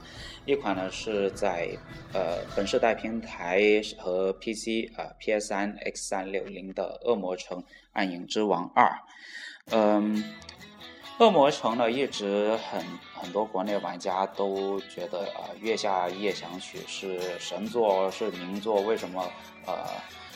[0.46, 1.70] 一款呢是在
[2.14, 3.62] 呃本世代平台
[4.00, 7.62] 和 PC 啊 PS 三 X 三六零的《恶魔城：
[7.92, 8.86] 暗影之王二》。
[9.72, 10.16] 嗯，
[11.20, 12.82] 《恶魔城》呢一直很
[13.14, 19.30] 很多国内玩家都觉得啊，《月下夜想曲》是神作，是名作，为什么
[19.66, 19.76] 呃？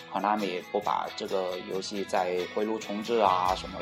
[0.09, 3.77] 卡纳米不把这个游戏再回炉重置啊，什么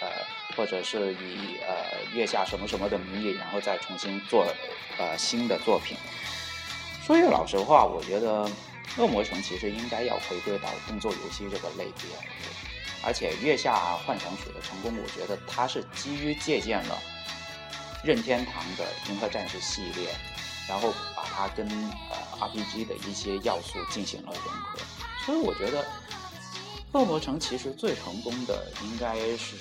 [0.00, 0.08] 呃，
[0.56, 4.46] 或者是以呃月下什么什么的名义，然后再重新做
[4.98, 5.96] 呃新的作品。
[7.04, 8.44] 说句老实话，我觉得
[8.96, 12.10] 《恶魔城》其实应该要回归到动作游戏这个类别，
[13.02, 16.98] 而且《月下幻想曲》的成功，我觉得它是基于借鉴了
[18.04, 20.10] 任天堂的《银河战士》系列，
[20.68, 21.66] 然后把它跟
[22.10, 24.78] 呃 RPG 的一些要素进行了融合。
[25.24, 25.82] 所以我觉得，
[26.92, 29.56] 《恶魔城》其实最成功的应该是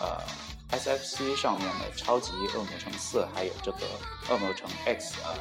[0.00, 0.18] 呃
[0.78, 3.78] ，SFC 上面的《超级恶魔城四》，还有这个
[4.32, 5.36] 《恶魔城 X》呃，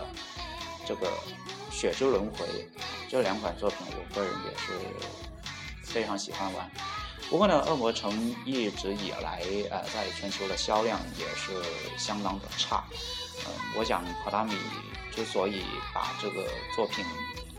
[0.86, 1.08] 这个
[1.72, 2.46] 《血之轮回》
[3.10, 4.74] 这两款作品，我个人也是
[5.82, 6.70] 非常喜欢玩。
[7.30, 8.12] 不过呢，《恶魔城》
[8.46, 11.54] 一直以来呃，在全球的销量也是
[11.98, 12.84] 相当的差。
[13.46, 14.58] 嗯，我想 Konami
[15.16, 15.64] 之所以
[15.94, 16.44] 把这个
[16.76, 17.06] 作品。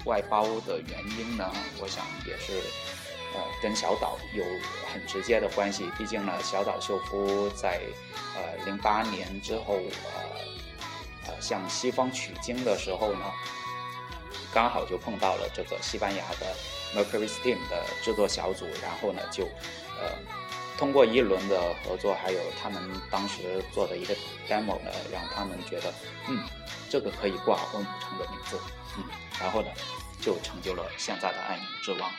[0.05, 1.51] 外包的原因呢，
[1.81, 2.61] 我想也是，
[3.35, 4.45] 呃，跟小岛有
[4.93, 5.91] 很直接的关系。
[5.99, 7.80] 毕竟呢，小岛秀夫在
[8.37, 13.24] 呃零八年之后，呃呃向西方取经的时候呢，
[14.53, 16.55] 刚好就碰到了这个西班牙的
[16.95, 19.45] Mercury Steam 的制作小组，然后呢就
[19.99, 20.16] 呃
[20.78, 22.80] 通过一轮的合作，还有他们
[23.11, 24.14] 当时做的一个
[24.49, 25.93] demo 呢，让他们觉得，
[26.28, 26.41] 嗯，
[26.89, 28.61] 这个可以挂欧姆城的名字，
[28.97, 29.05] 嗯，
[29.41, 29.68] 然后呢，
[30.20, 32.11] 就成就了现在的爱宁之王。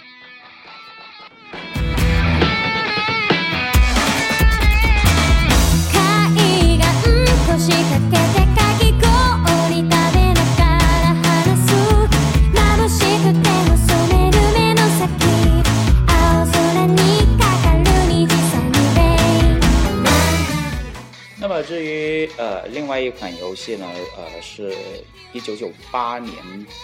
[21.37, 23.87] 那么至于呃，另外一款游戏呢，
[24.17, 24.75] 呃，是
[25.31, 26.35] 一九九八年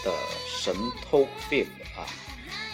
[0.05, 0.11] 的
[0.47, 0.73] 《神
[1.09, 1.65] 偷 Fib》
[1.99, 2.07] 啊，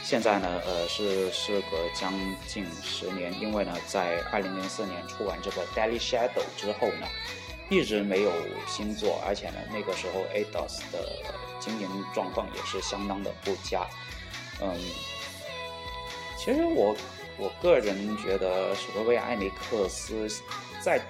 [0.03, 2.13] 现在呢，呃，是时隔将
[2.45, 7.07] 近十年，因为呢，在二零零四年出完这个《Daily Shadow》之后呢，
[7.69, 8.31] 一直没有
[8.65, 11.07] 新作，而且呢，那个时候 Ados 的
[11.59, 13.85] 经营状况也是相当的不佳。
[14.61, 14.73] 嗯，
[16.37, 16.95] 其实我
[17.37, 20.27] 我个人觉得，史克威艾尼克斯
[20.81, 21.01] 在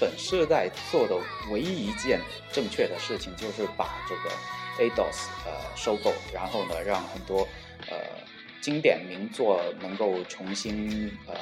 [0.00, 1.16] 本世代做的
[1.50, 7.46] 唯一一件正确的事情，就是把这个 ADOS 呃收购，然后呢，让很多
[7.90, 7.96] 呃
[8.60, 11.34] 经典名作能够重新呃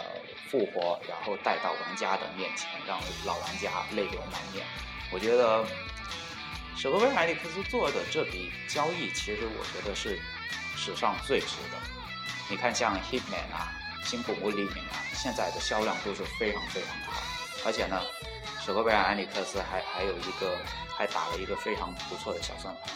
[0.51, 4.65] 复活，然后带到玩家的面前，让老玩家泪流满面。
[5.13, 5.65] 我觉得
[6.77, 10.21] 舍格威海里克斯做的这笔交易，其实我觉得是
[10.77, 11.79] 史上最值的。
[12.51, 13.73] 你看，像 Hitman 啊、
[14.05, 17.23] 新古墓黎明啊，现在的销量都是非常非常的好，
[17.67, 18.01] 而且呢。
[18.65, 20.57] 史克威尔安尼克斯还还有一个，
[20.97, 22.95] 还打了一个非常不错的小算盘。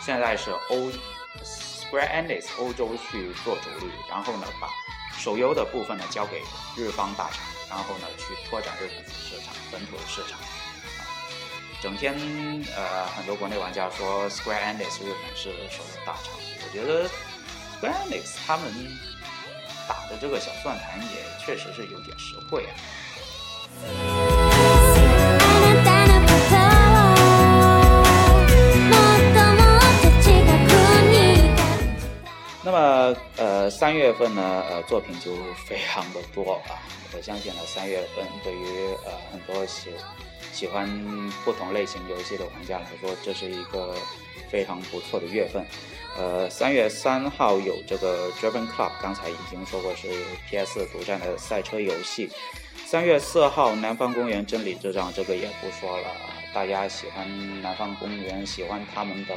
[0.00, 0.90] 现在是欧
[1.44, 4.68] Square Enix 欧洲去做主力，然后呢把
[5.22, 6.42] 手游的部分呢交给
[6.76, 7.38] 日方大厂，
[7.70, 10.36] 然后呢去拓展日本市场、本土的市场。
[11.80, 12.12] 整天
[12.76, 17.08] 呃很多国内玩家说 Square Enix 日本是手游大厂，我觉得
[17.78, 18.66] Square Enix 他们
[19.88, 22.74] 打的这个小算盘也确实是有点实惠啊。
[32.64, 35.32] 那么，呃，三月份呢，呃，作品就
[35.66, 36.78] 非常的多啊。
[37.14, 39.90] 我相信呢，三月份对于呃很多喜
[40.52, 40.88] 喜欢
[41.44, 43.96] 不同类型游戏的玩家来说，这是一个
[44.48, 45.66] 非常不错的月份。
[46.16, 50.08] 呃，三月三号有这个 Driven Club，刚才已经说过是
[50.48, 52.30] PS 独占的赛车游戏。
[52.86, 56.06] 三月四号，南方公园真理之章，这个也不说了。
[56.54, 59.34] 大家喜欢南方公园，喜欢他们的。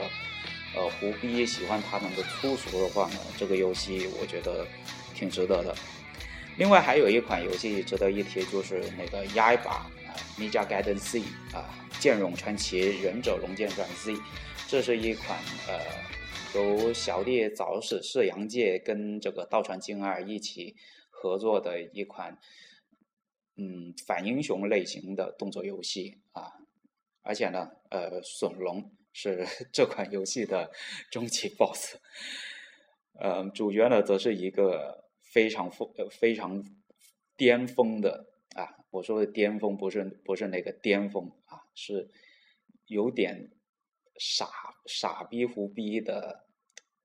[0.76, 4.68] 呃，胡逼喜欢他们的粗俗的话呢，这个游戏我觉得
[5.14, 5.74] 挺值得的。
[6.58, 9.64] 另外还有一款游戏值得一提，就是那个《压一把》
[10.08, 11.20] 啊，《Ninja Gaiden Z》
[11.56, 14.12] 啊，《剑勇传奇：忍者龙剑传 Z》，
[14.68, 15.80] 这是一款呃
[16.54, 20.76] 由小弟早史世阳介跟这个道传京二一起
[21.10, 22.38] 合作的一款
[23.56, 26.52] 嗯反英雄类型的动作游戏啊，
[27.22, 28.92] 而且呢，呃，隼龙。
[29.16, 30.74] 是 这款游戏的
[31.10, 31.96] 终极 BOSS，
[33.14, 36.66] 呃，主角呢则是一个非常疯、非常
[37.38, 42.10] 巅峰的啊，我说的巅峰不是不是那个巅峰啊，是
[42.88, 43.52] 有点
[44.18, 44.50] 傻
[44.86, 46.46] 傻逼胡逼的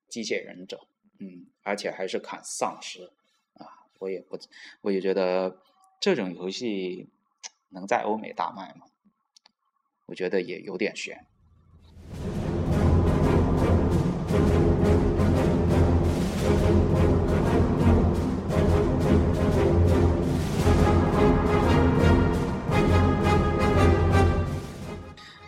[0.08, 0.88] 机械忍者，
[1.20, 3.12] 嗯，而且还是砍丧尸
[3.54, 4.36] 啊，我也不，
[4.80, 5.62] 我也觉得
[6.00, 7.08] 这种游戏
[7.68, 8.88] 能在欧美大卖吗？
[10.06, 11.24] 我觉得也有点悬。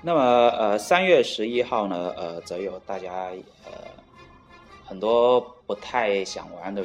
[0.04, 0.20] 那么，
[0.58, 3.28] 呃，三月十一号呢，呃，则有大家
[3.64, 3.70] 呃
[4.84, 6.84] 很多不太想玩的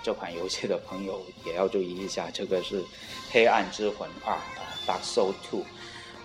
[0.00, 2.80] 这款游戏的朋友也要注意一下，这个是
[3.32, 4.40] 《黑暗之魂二》啊，
[4.88, 5.60] 《Dark Soul Two》。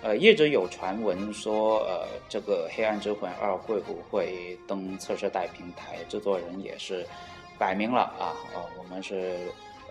[0.04, 6.04] 呃，一直有传闻说，呃，这个《黑暗之魂二》会不会登测试带平台？
[6.08, 7.04] 制作人也是
[7.58, 9.40] 摆明了啊，呃，我们是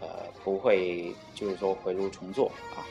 [0.01, 0.07] 呃
[0.45, 2.87] 不会，就是说回炉重做啊。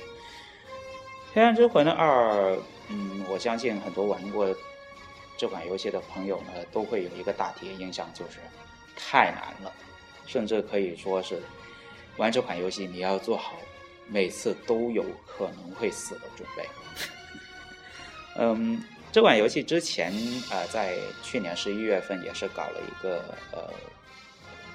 [1.34, 2.54] 《黑暗之魂二》。
[2.90, 4.54] 嗯，我相信很多玩过
[5.38, 8.40] 这款游戏的朋友呢，都会有一个大体的印象，就是
[8.96, 9.72] 太难了，
[10.26, 11.42] 甚至可以说是
[12.18, 13.54] 玩这款游戏你要做好
[14.08, 16.66] 每次都有可能会死的准备。
[18.36, 20.12] 嗯，这款游戏之前
[20.52, 23.72] 啊，在去年十一月份也是搞了一个呃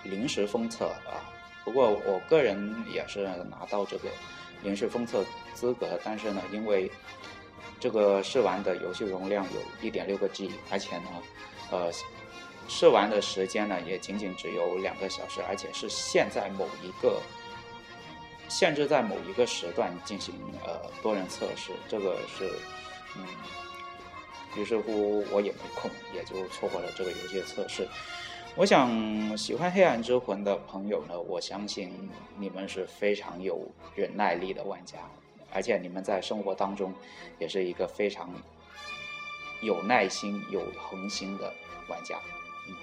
[0.04, 1.20] 临时封测啊，
[1.64, 4.08] 不过我个人也是拿到这个
[4.62, 6.90] 临时封测资格，但是呢，因为
[7.80, 11.08] 这个试玩的游戏容量有一点六个 G，而且呢，
[11.70, 11.90] 呃，
[12.68, 17.20] 试玩的时间呢也仅仅只有两个小时，而且是现在某一个
[18.48, 22.50] 限制在某一个时段进行呃多人测试，这个是
[23.16, 23.26] 嗯，
[24.56, 27.86] 于是乎我也没空，也就错过了这个游戏的测试。
[28.56, 32.08] 我想喜欢《黑暗之魂》的朋友呢，我相信
[32.38, 33.66] 你们是非常有
[33.96, 34.98] 忍耐力的玩家，
[35.54, 36.92] 而且你们在生活当中
[37.38, 38.28] 也是一个非常
[39.62, 41.54] 有耐心、有恒心的
[41.88, 42.18] 玩家。
[42.68, 42.76] 嗯，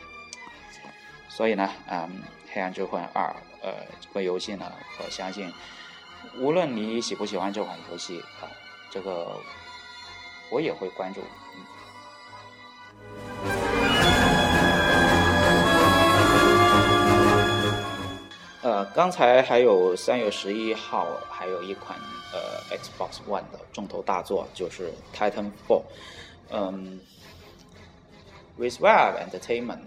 [1.29, 2.09] 所以呢，嗯，
[2.53, 3.23] 《黑暗之魂二》
[3.61, 5.51] 呃，这个游戏呢，我相信
[6.39, 8.49] 无论你喜不喜欢这款游戏啊，
[8.89, 9.37] 这个
[10.49, 11.21] 我也会关注。
[13.43, 13.60] 嗯
[18.63, 21.97] 呃，刚才还有三月十一号，还有一款
[22.31, 25.81] 呃 Xbox One 的重头大作，就是 Titanfall。
[26.51, 26.99] 嗯
[28.59, 29.79] ，Resolve Entertainment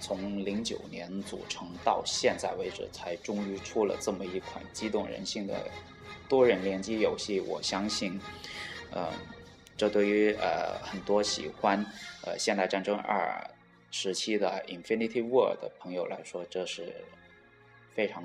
[0.00, 5.68] 从零九年组成到现在为止，才终于出了这么一款激动人心的
[6.26, 7.38] 多人联机游戏。
[7.38, 8.18] 我相信，
[8.92, 9.12] 呃，
[9.76, 11.84] 这对于呃很多喜欢
[12.24, 13.46] 呃现代战争二
[13.90, 16.94] 时期的 Infinity War 的朋友来说，这是。
[17.94, 18.22] 非常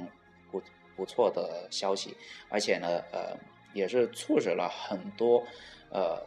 [0.52, 0.62] 不
[0.96, 2.16] 不错的消息，
[2.50, 3.38] 而且呢，呃，
[3.74, 5.46] 也是促使了很多
[5.92, 6.22] 呃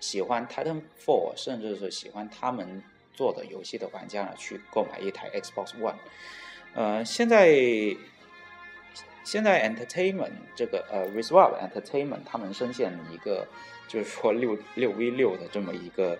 [0.00, 5.96] 喜欢 Titanfall，甚至是喜欢他们做的游戏的玩家呢，去购买一台 Xbox One。
[6.74, 7.54] 呃，现在
[9.22, 13.46] 现在 Entertainment 这个呃 Resolve Entertainment 他们深陷一个
[13.86, 16.18] 就是说六六 v 六的这么一个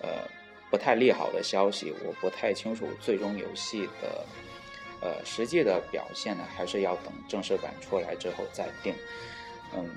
[0.00, 0.26] 呃
[0.70, 4.24] 不太利好的消息，我不太清楚最终游戏的。
[5.00, 8.94] 呃，实际的表现呢，还是要等正式版出来之后再定。
[9.74, 9.88] 嗯，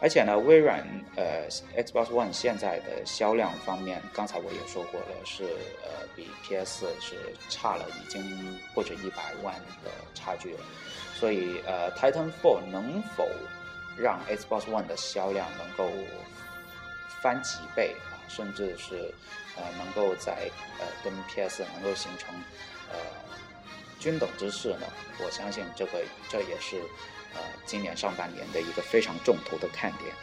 [0.00, 0.84] 而且呢，微软
[1.16, 5.44] 呃，Xbox One 现在的销量方面，刚才我也说过了，是
[5.82, 7.16] 呃比 PS 是
[7.48, 10.60] 差了已经不止一百万的差距了。
[11.18, 13.26] 所以呃，Titanfall 能否
[13.96, 15.88] 让 Xbox One 的销量能够
[17.22, 19.14] 翻几倍啊，甚至是
[19.56, 22.34] 呃能够在呃跟 PS 能够形成
[22.90, 22.98] 呃。
[24.04, 24.86] 均等之势呢？
[25.18, 25.92] 我相信这个
[26.28, 26.76] 这也是
[27.32, 30.14] 呃今年上半年的一个非常重头的看点。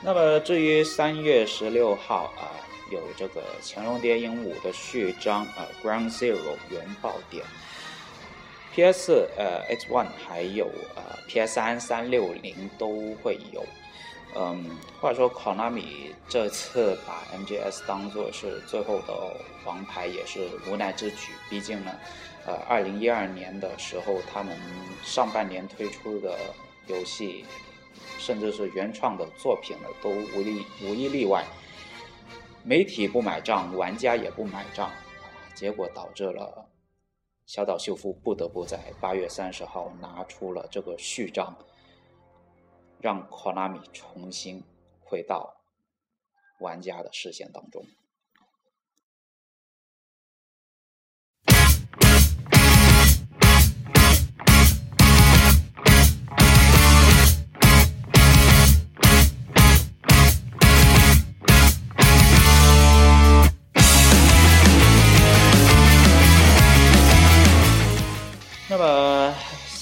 [0.00, 2.54] 那么至于三月十六号啊，
[2.92, 6.36] 有这个《潜龙谍影五》的序章啊，《Ground Zero》
[6.70, 7.44] 原爆点
[8.72, 13.66] ，PS 呃 X One 还有呃 PS 三三六零都会有。
[14.34, 14.64] 嗯，
[14.98, 21.32] 话说考拉米这次把 MGS 当做是最后的王牌，也是无奈之举。
[21.50, 21.92] 毕竟呢，
[22.46, 24.58] 呃，二零一二年的时候，他们
[25.04, 26.38] 上半年推出的
[26.86, 27.44] 游戏，
[28.18, 31.44] 甚至是原创的作品呢，都无一无一例外，
[32.64, 34.90] 媒体不买账，玩家也不买账，
[35.54, 36.66] 结果导致了
[37.44, 41.54] 小岛秀夫不得不在八月三十号拿出了这个序章。
[43.02, 44.62] 让 Konami 重新
[45.00, 45.56] 回到
[46.60, 47.84] 玩家的视线当中。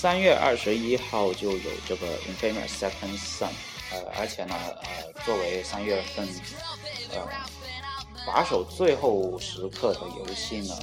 [0.00, 3.48] 三月二十一号就有这个《Infamous Second Son》，
[3.92, 6.26] 呃，而且呢，呃，作为三月份，
[7.10, 7.28] 呃，
[8.26, 10.74] 把守最后时刻的游戏呢，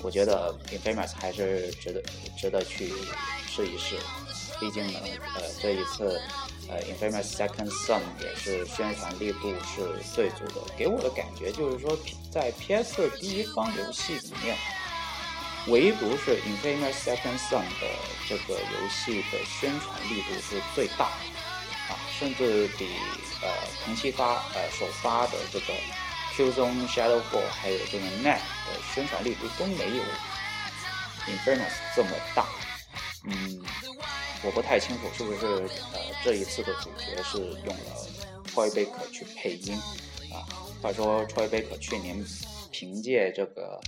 [0.00, 2.02] 我觉得《Infamous》还是值得
[2.38, 2.92] 值得去
[3.48, 3.96] 试一试。
[4.60, 5.00] 毕竟呢，
[5.34, 6.22] 呃，这一次，
[6.68, 11.98] 呃，《Infamous Second Son》也是宣传力度是最足的，给我的感觉就是说，
[12.30, 14.56] 在 PS 第一方游戏里面。
[15.66, 17.86] 唯独是《Infamous Second Son》的
[18.26, 22.88] 这个游戏的宣传力度是最大的，啊，甚至比
[23.42, 23.48] 呃
[23.84, 25.66] 同期发呃首发的这个
[26.34, 30.02] 《Q Zone Shadowfall》还有这个《n e t 的宣传力度都没有
[31.26, 31.58] 《Infamous》
[31.94, 32.46] 这么大。
[33.24, 33.60] 嗯，
[34.42, 35.46] 我不太清楚是不是
[35.92, 38.08] 呃这一次的主角是用了
[38.50, 39.78] Troy Baker 去配音
[40.32, 40.40] 啊？
[40.80, 42.24] 话说 Troy Baker 去年
[42.72, 43.78] 凭借这个。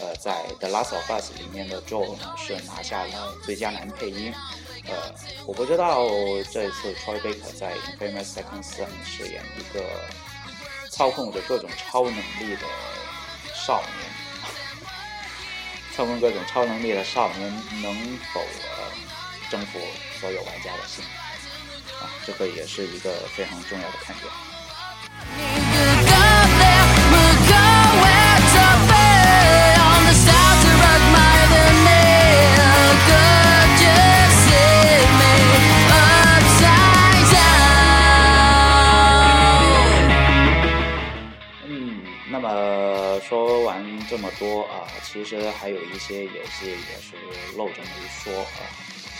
[0.00, 4.32] 呃，在《The Last of Us》里面的 Joe 呢是拿下了最佳男配音。
[4.86, 5.14] 呃，
[5.46, 6.08] 我不知道
[6.50, 9.84] 这一次 Troy Baker 在《Infamous Second Son》饰演一个
[10.90, 12.62] 操控着各种超能力的
[13.54, 14.10] 少年，
[15.94, 17.50] 操控各种超能力的少年
[17.82, 17.94] 能
[18.32, 18.90] 否呃
[19.50, 19.78] 征服
[20.18, 21.04] 所有玩家的心？
[22.00, 25.59] 啊，这个也是一个非常重要的看点。
[44.10, 47.14] 这么多啊，其实还有一些游戏也是
[47.56, 48.66] 漏着没说啊，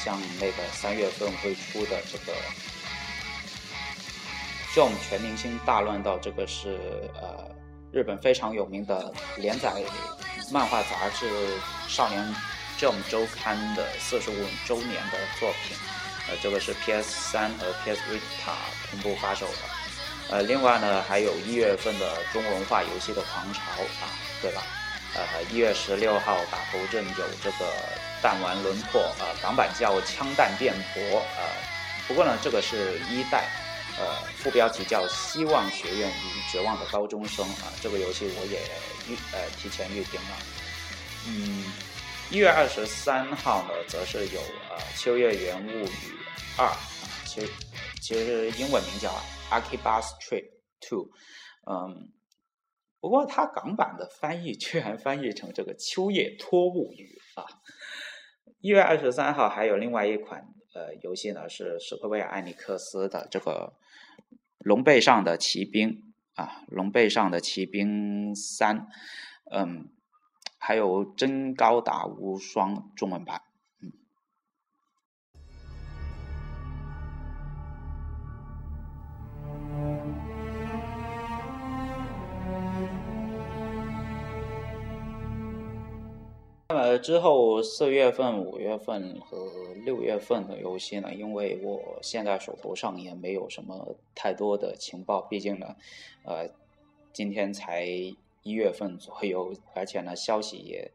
[0.03, 2.33] 像那个三月份会出的这个
[4.75, 7.49] 《Jump 全明星大乱斗》，这个是呃
[7.93, 9.73] 日本非常有名的连载
[10.51, 11.29] 漫画杂志
[11.87, 12.35] 《少年
[12.77, 15.77] Jump 周刊》的四十五周年的作品，
[16.29, 18.57] 呃，这个是 PS 三和 PS Vita
[18.91, 19.59] 同步发售的。
[20.31, 23.61] 呃，另外呢，还有一月份的中文化游戏的狂潮
[24.03, 24.11] 啊，
[24.43, 24.61] 对吧？
[25.15, 27.73] 呃，一月十六号打头阵有这个
[28.23, 31.03] 弹丸轮廓，呃，港版叫枪弹辩驳，
[31.37, 31.43] 呃，
[32.07, 33.49] 不过呢，这个是一代，
[33.99, 38.61] 呃，副标题叫希望学院与绝望的高中生啊，这个游戏我也
[39.13, 40.37] 预呃提前预定了。
[41.27, 41.65] 嗯，
[42.31, 44.41] 一月二十三号呢，则是有
[44.71, 46.19] 呃秋叶原物语
[46.57, 46.77] 二啊，
[47.27, 47.49] 其
[48.01, 49.13] 其实英文名叫。
[49.51, 50.47] Archibald Street
[50.81, 51.09] Two，
[51.67, 52.09] 嗯，
[53.01, 57.47] 不过它港版的翻译居然翻译成这个《秋叶托物语》啊。
[58.61, 63.73] 一月二十三号还有另外一款呃游戏呢，是史克威尔艾尼克斯的这个
[64.59, 65.89] 《龙背上的骑兵》
[66.35, 68.81] 啊，《龙背上的骑兵三》，
[69.51, 69.89] 嗯，
[70.59, 73.41] 还有《真高达无双》中文版。
[86.75, 91.13] 么之后四月份、五月份和六月份的游戏呢？
[91.13, 95.75] 因为我现在手头上也没有什么太多的情报，毕竟呢，
[96.25, 96.49] 呃，
[97.13, 97.85] 今天才
[98.43, 100.91] 一月份左右，而且呢，消息也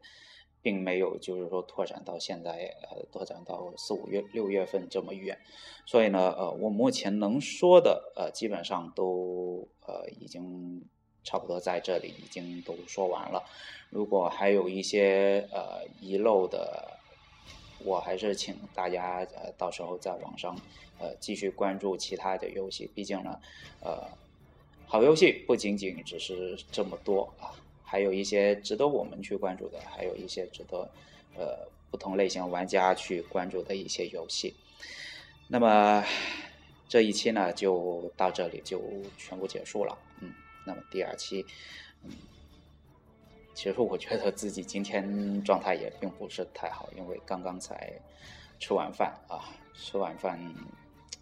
[0.62, 5.38] 并没有就是说拓展到现在，呃，拓展到四五月、六月份这么远，
[5.86, 10.86] 所以呢，呃，我目前能说的，呃，基本上都呃已经。
[11.26, 13.44] 差不多在这里已经都说完了，
[13.90, 17.00] 如果还有一些呃遗漏的，
[17.84, 20.56] 我还是请大家呃到时候在网上
[21.00, 23.40] 呃继续关注其他的游戏，毕竟呢，
[23.82, 24.08] 呃，
[24.86, 27.52] 好游戏不仅仅只是这么多啊，
[27.84, 30.88] 还有一些值得我们去关注的，还有一些值得
[31.36, 34.54] 呃不同类型玩家去关注的一些游戏。
[35.48, 36.06] 那么
[36.88, 38.80] 这一期呢就到这里就
[39.18, 40.32] 全部结束了，嗯。
[40.66, 41.46] 那么第二期，
[42.04, 42.12] 嗯，
[43.54, 47.94] 其实我觉得自己今天状态也并不是太好，因为刚刚才
[48.60, 50.40] 吃完饭啊，吃完饭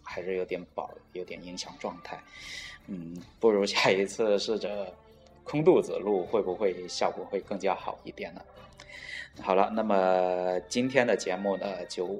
[0.02, 2.18] 还是有点饱，有点影响状态。
[2.86, 4.92] 嗯，不如下一次试着
[5.44, 8.42] 空肚子录，会不会效果会更加好一点呢？
[9.40, 12.18] 好了，那么今天的节目呢就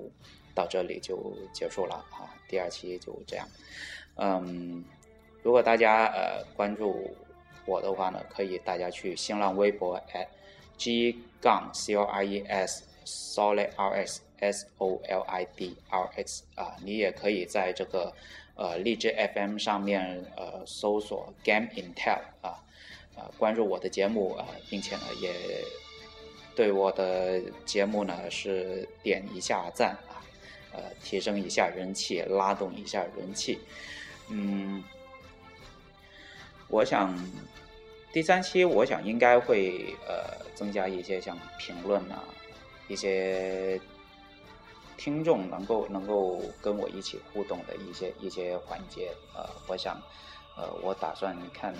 [0.54, 3.48] 到这里就结束了啊，第二期就这样，
[4.16, 4.84] 嗯。
[5.44, 7.14] 如果大家呃关注
[7.66, 10.26] 我的话呢，可以大家去新浪微博 at
[10.78, 15.76] g 杠 c o r e s solid r x s o l i d
[15.90, 18.10] r x 啊，你也可以在这个
[18.56, 22.64] 呃荔枝 FM 上面呃搜索 Game Intel 啊，
[23.14, 25.30] 呃关注我的节目啊，并且呢也
[26.56, 30.24] 对我的节目呢是点一下赞啊，
[30.72, 33.58] 呃提升一下人气，拉动一下人气，
[34.30, 34.82] 嗯。
[36.74, 37.14] 我想
[38.12, 42.18] 第三期，我想应该会呃增加一些像评论啊，
[42.88, 43.80] 一些
[44.96, 49.12] 听众能够能够跟我一起互动的一些一些环节。
[49.36, 50.02] 呃，我想
[50.56, 51.72] 呃我打算看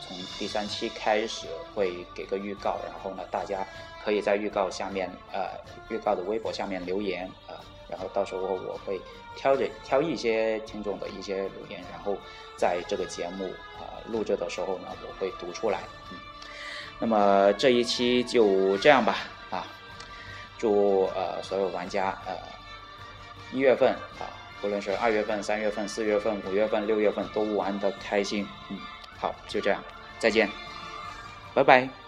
[0.00, 3.64] 从第三期开始会给个预告，然后呢大家
[4.04, 5.50] 可以在预告下面呃
[5.90, 7.54] 预告的微博下面留言啊，
[7.88, 9.00] 然后到时候我会
[9.36, 12.16] 挑着挑一些听众的一些留言，然后
[12.56, 13.48] 在这个节目。
[14.10, 15.80] 录制的时候呢，我会读出来。
[16.10, 16.18] 嗯，
[16.98, 19.16] 那么这一期就这样吧。
[19.50, 19.66] 啊，
[20.58, 22.34] 祝呃所有玩家呃
[23.52, 24.30] 一月份啊，
[24.60, 28.46] 不论是二月份、三月份、四月份、五月份、六月份都玩的开心。
[28.68, 28.78] 嗯，
[29.18, 29.82] 好，就这样，
[30.18, 30.48] 再见，
[31.54, 31.99] 拜拜。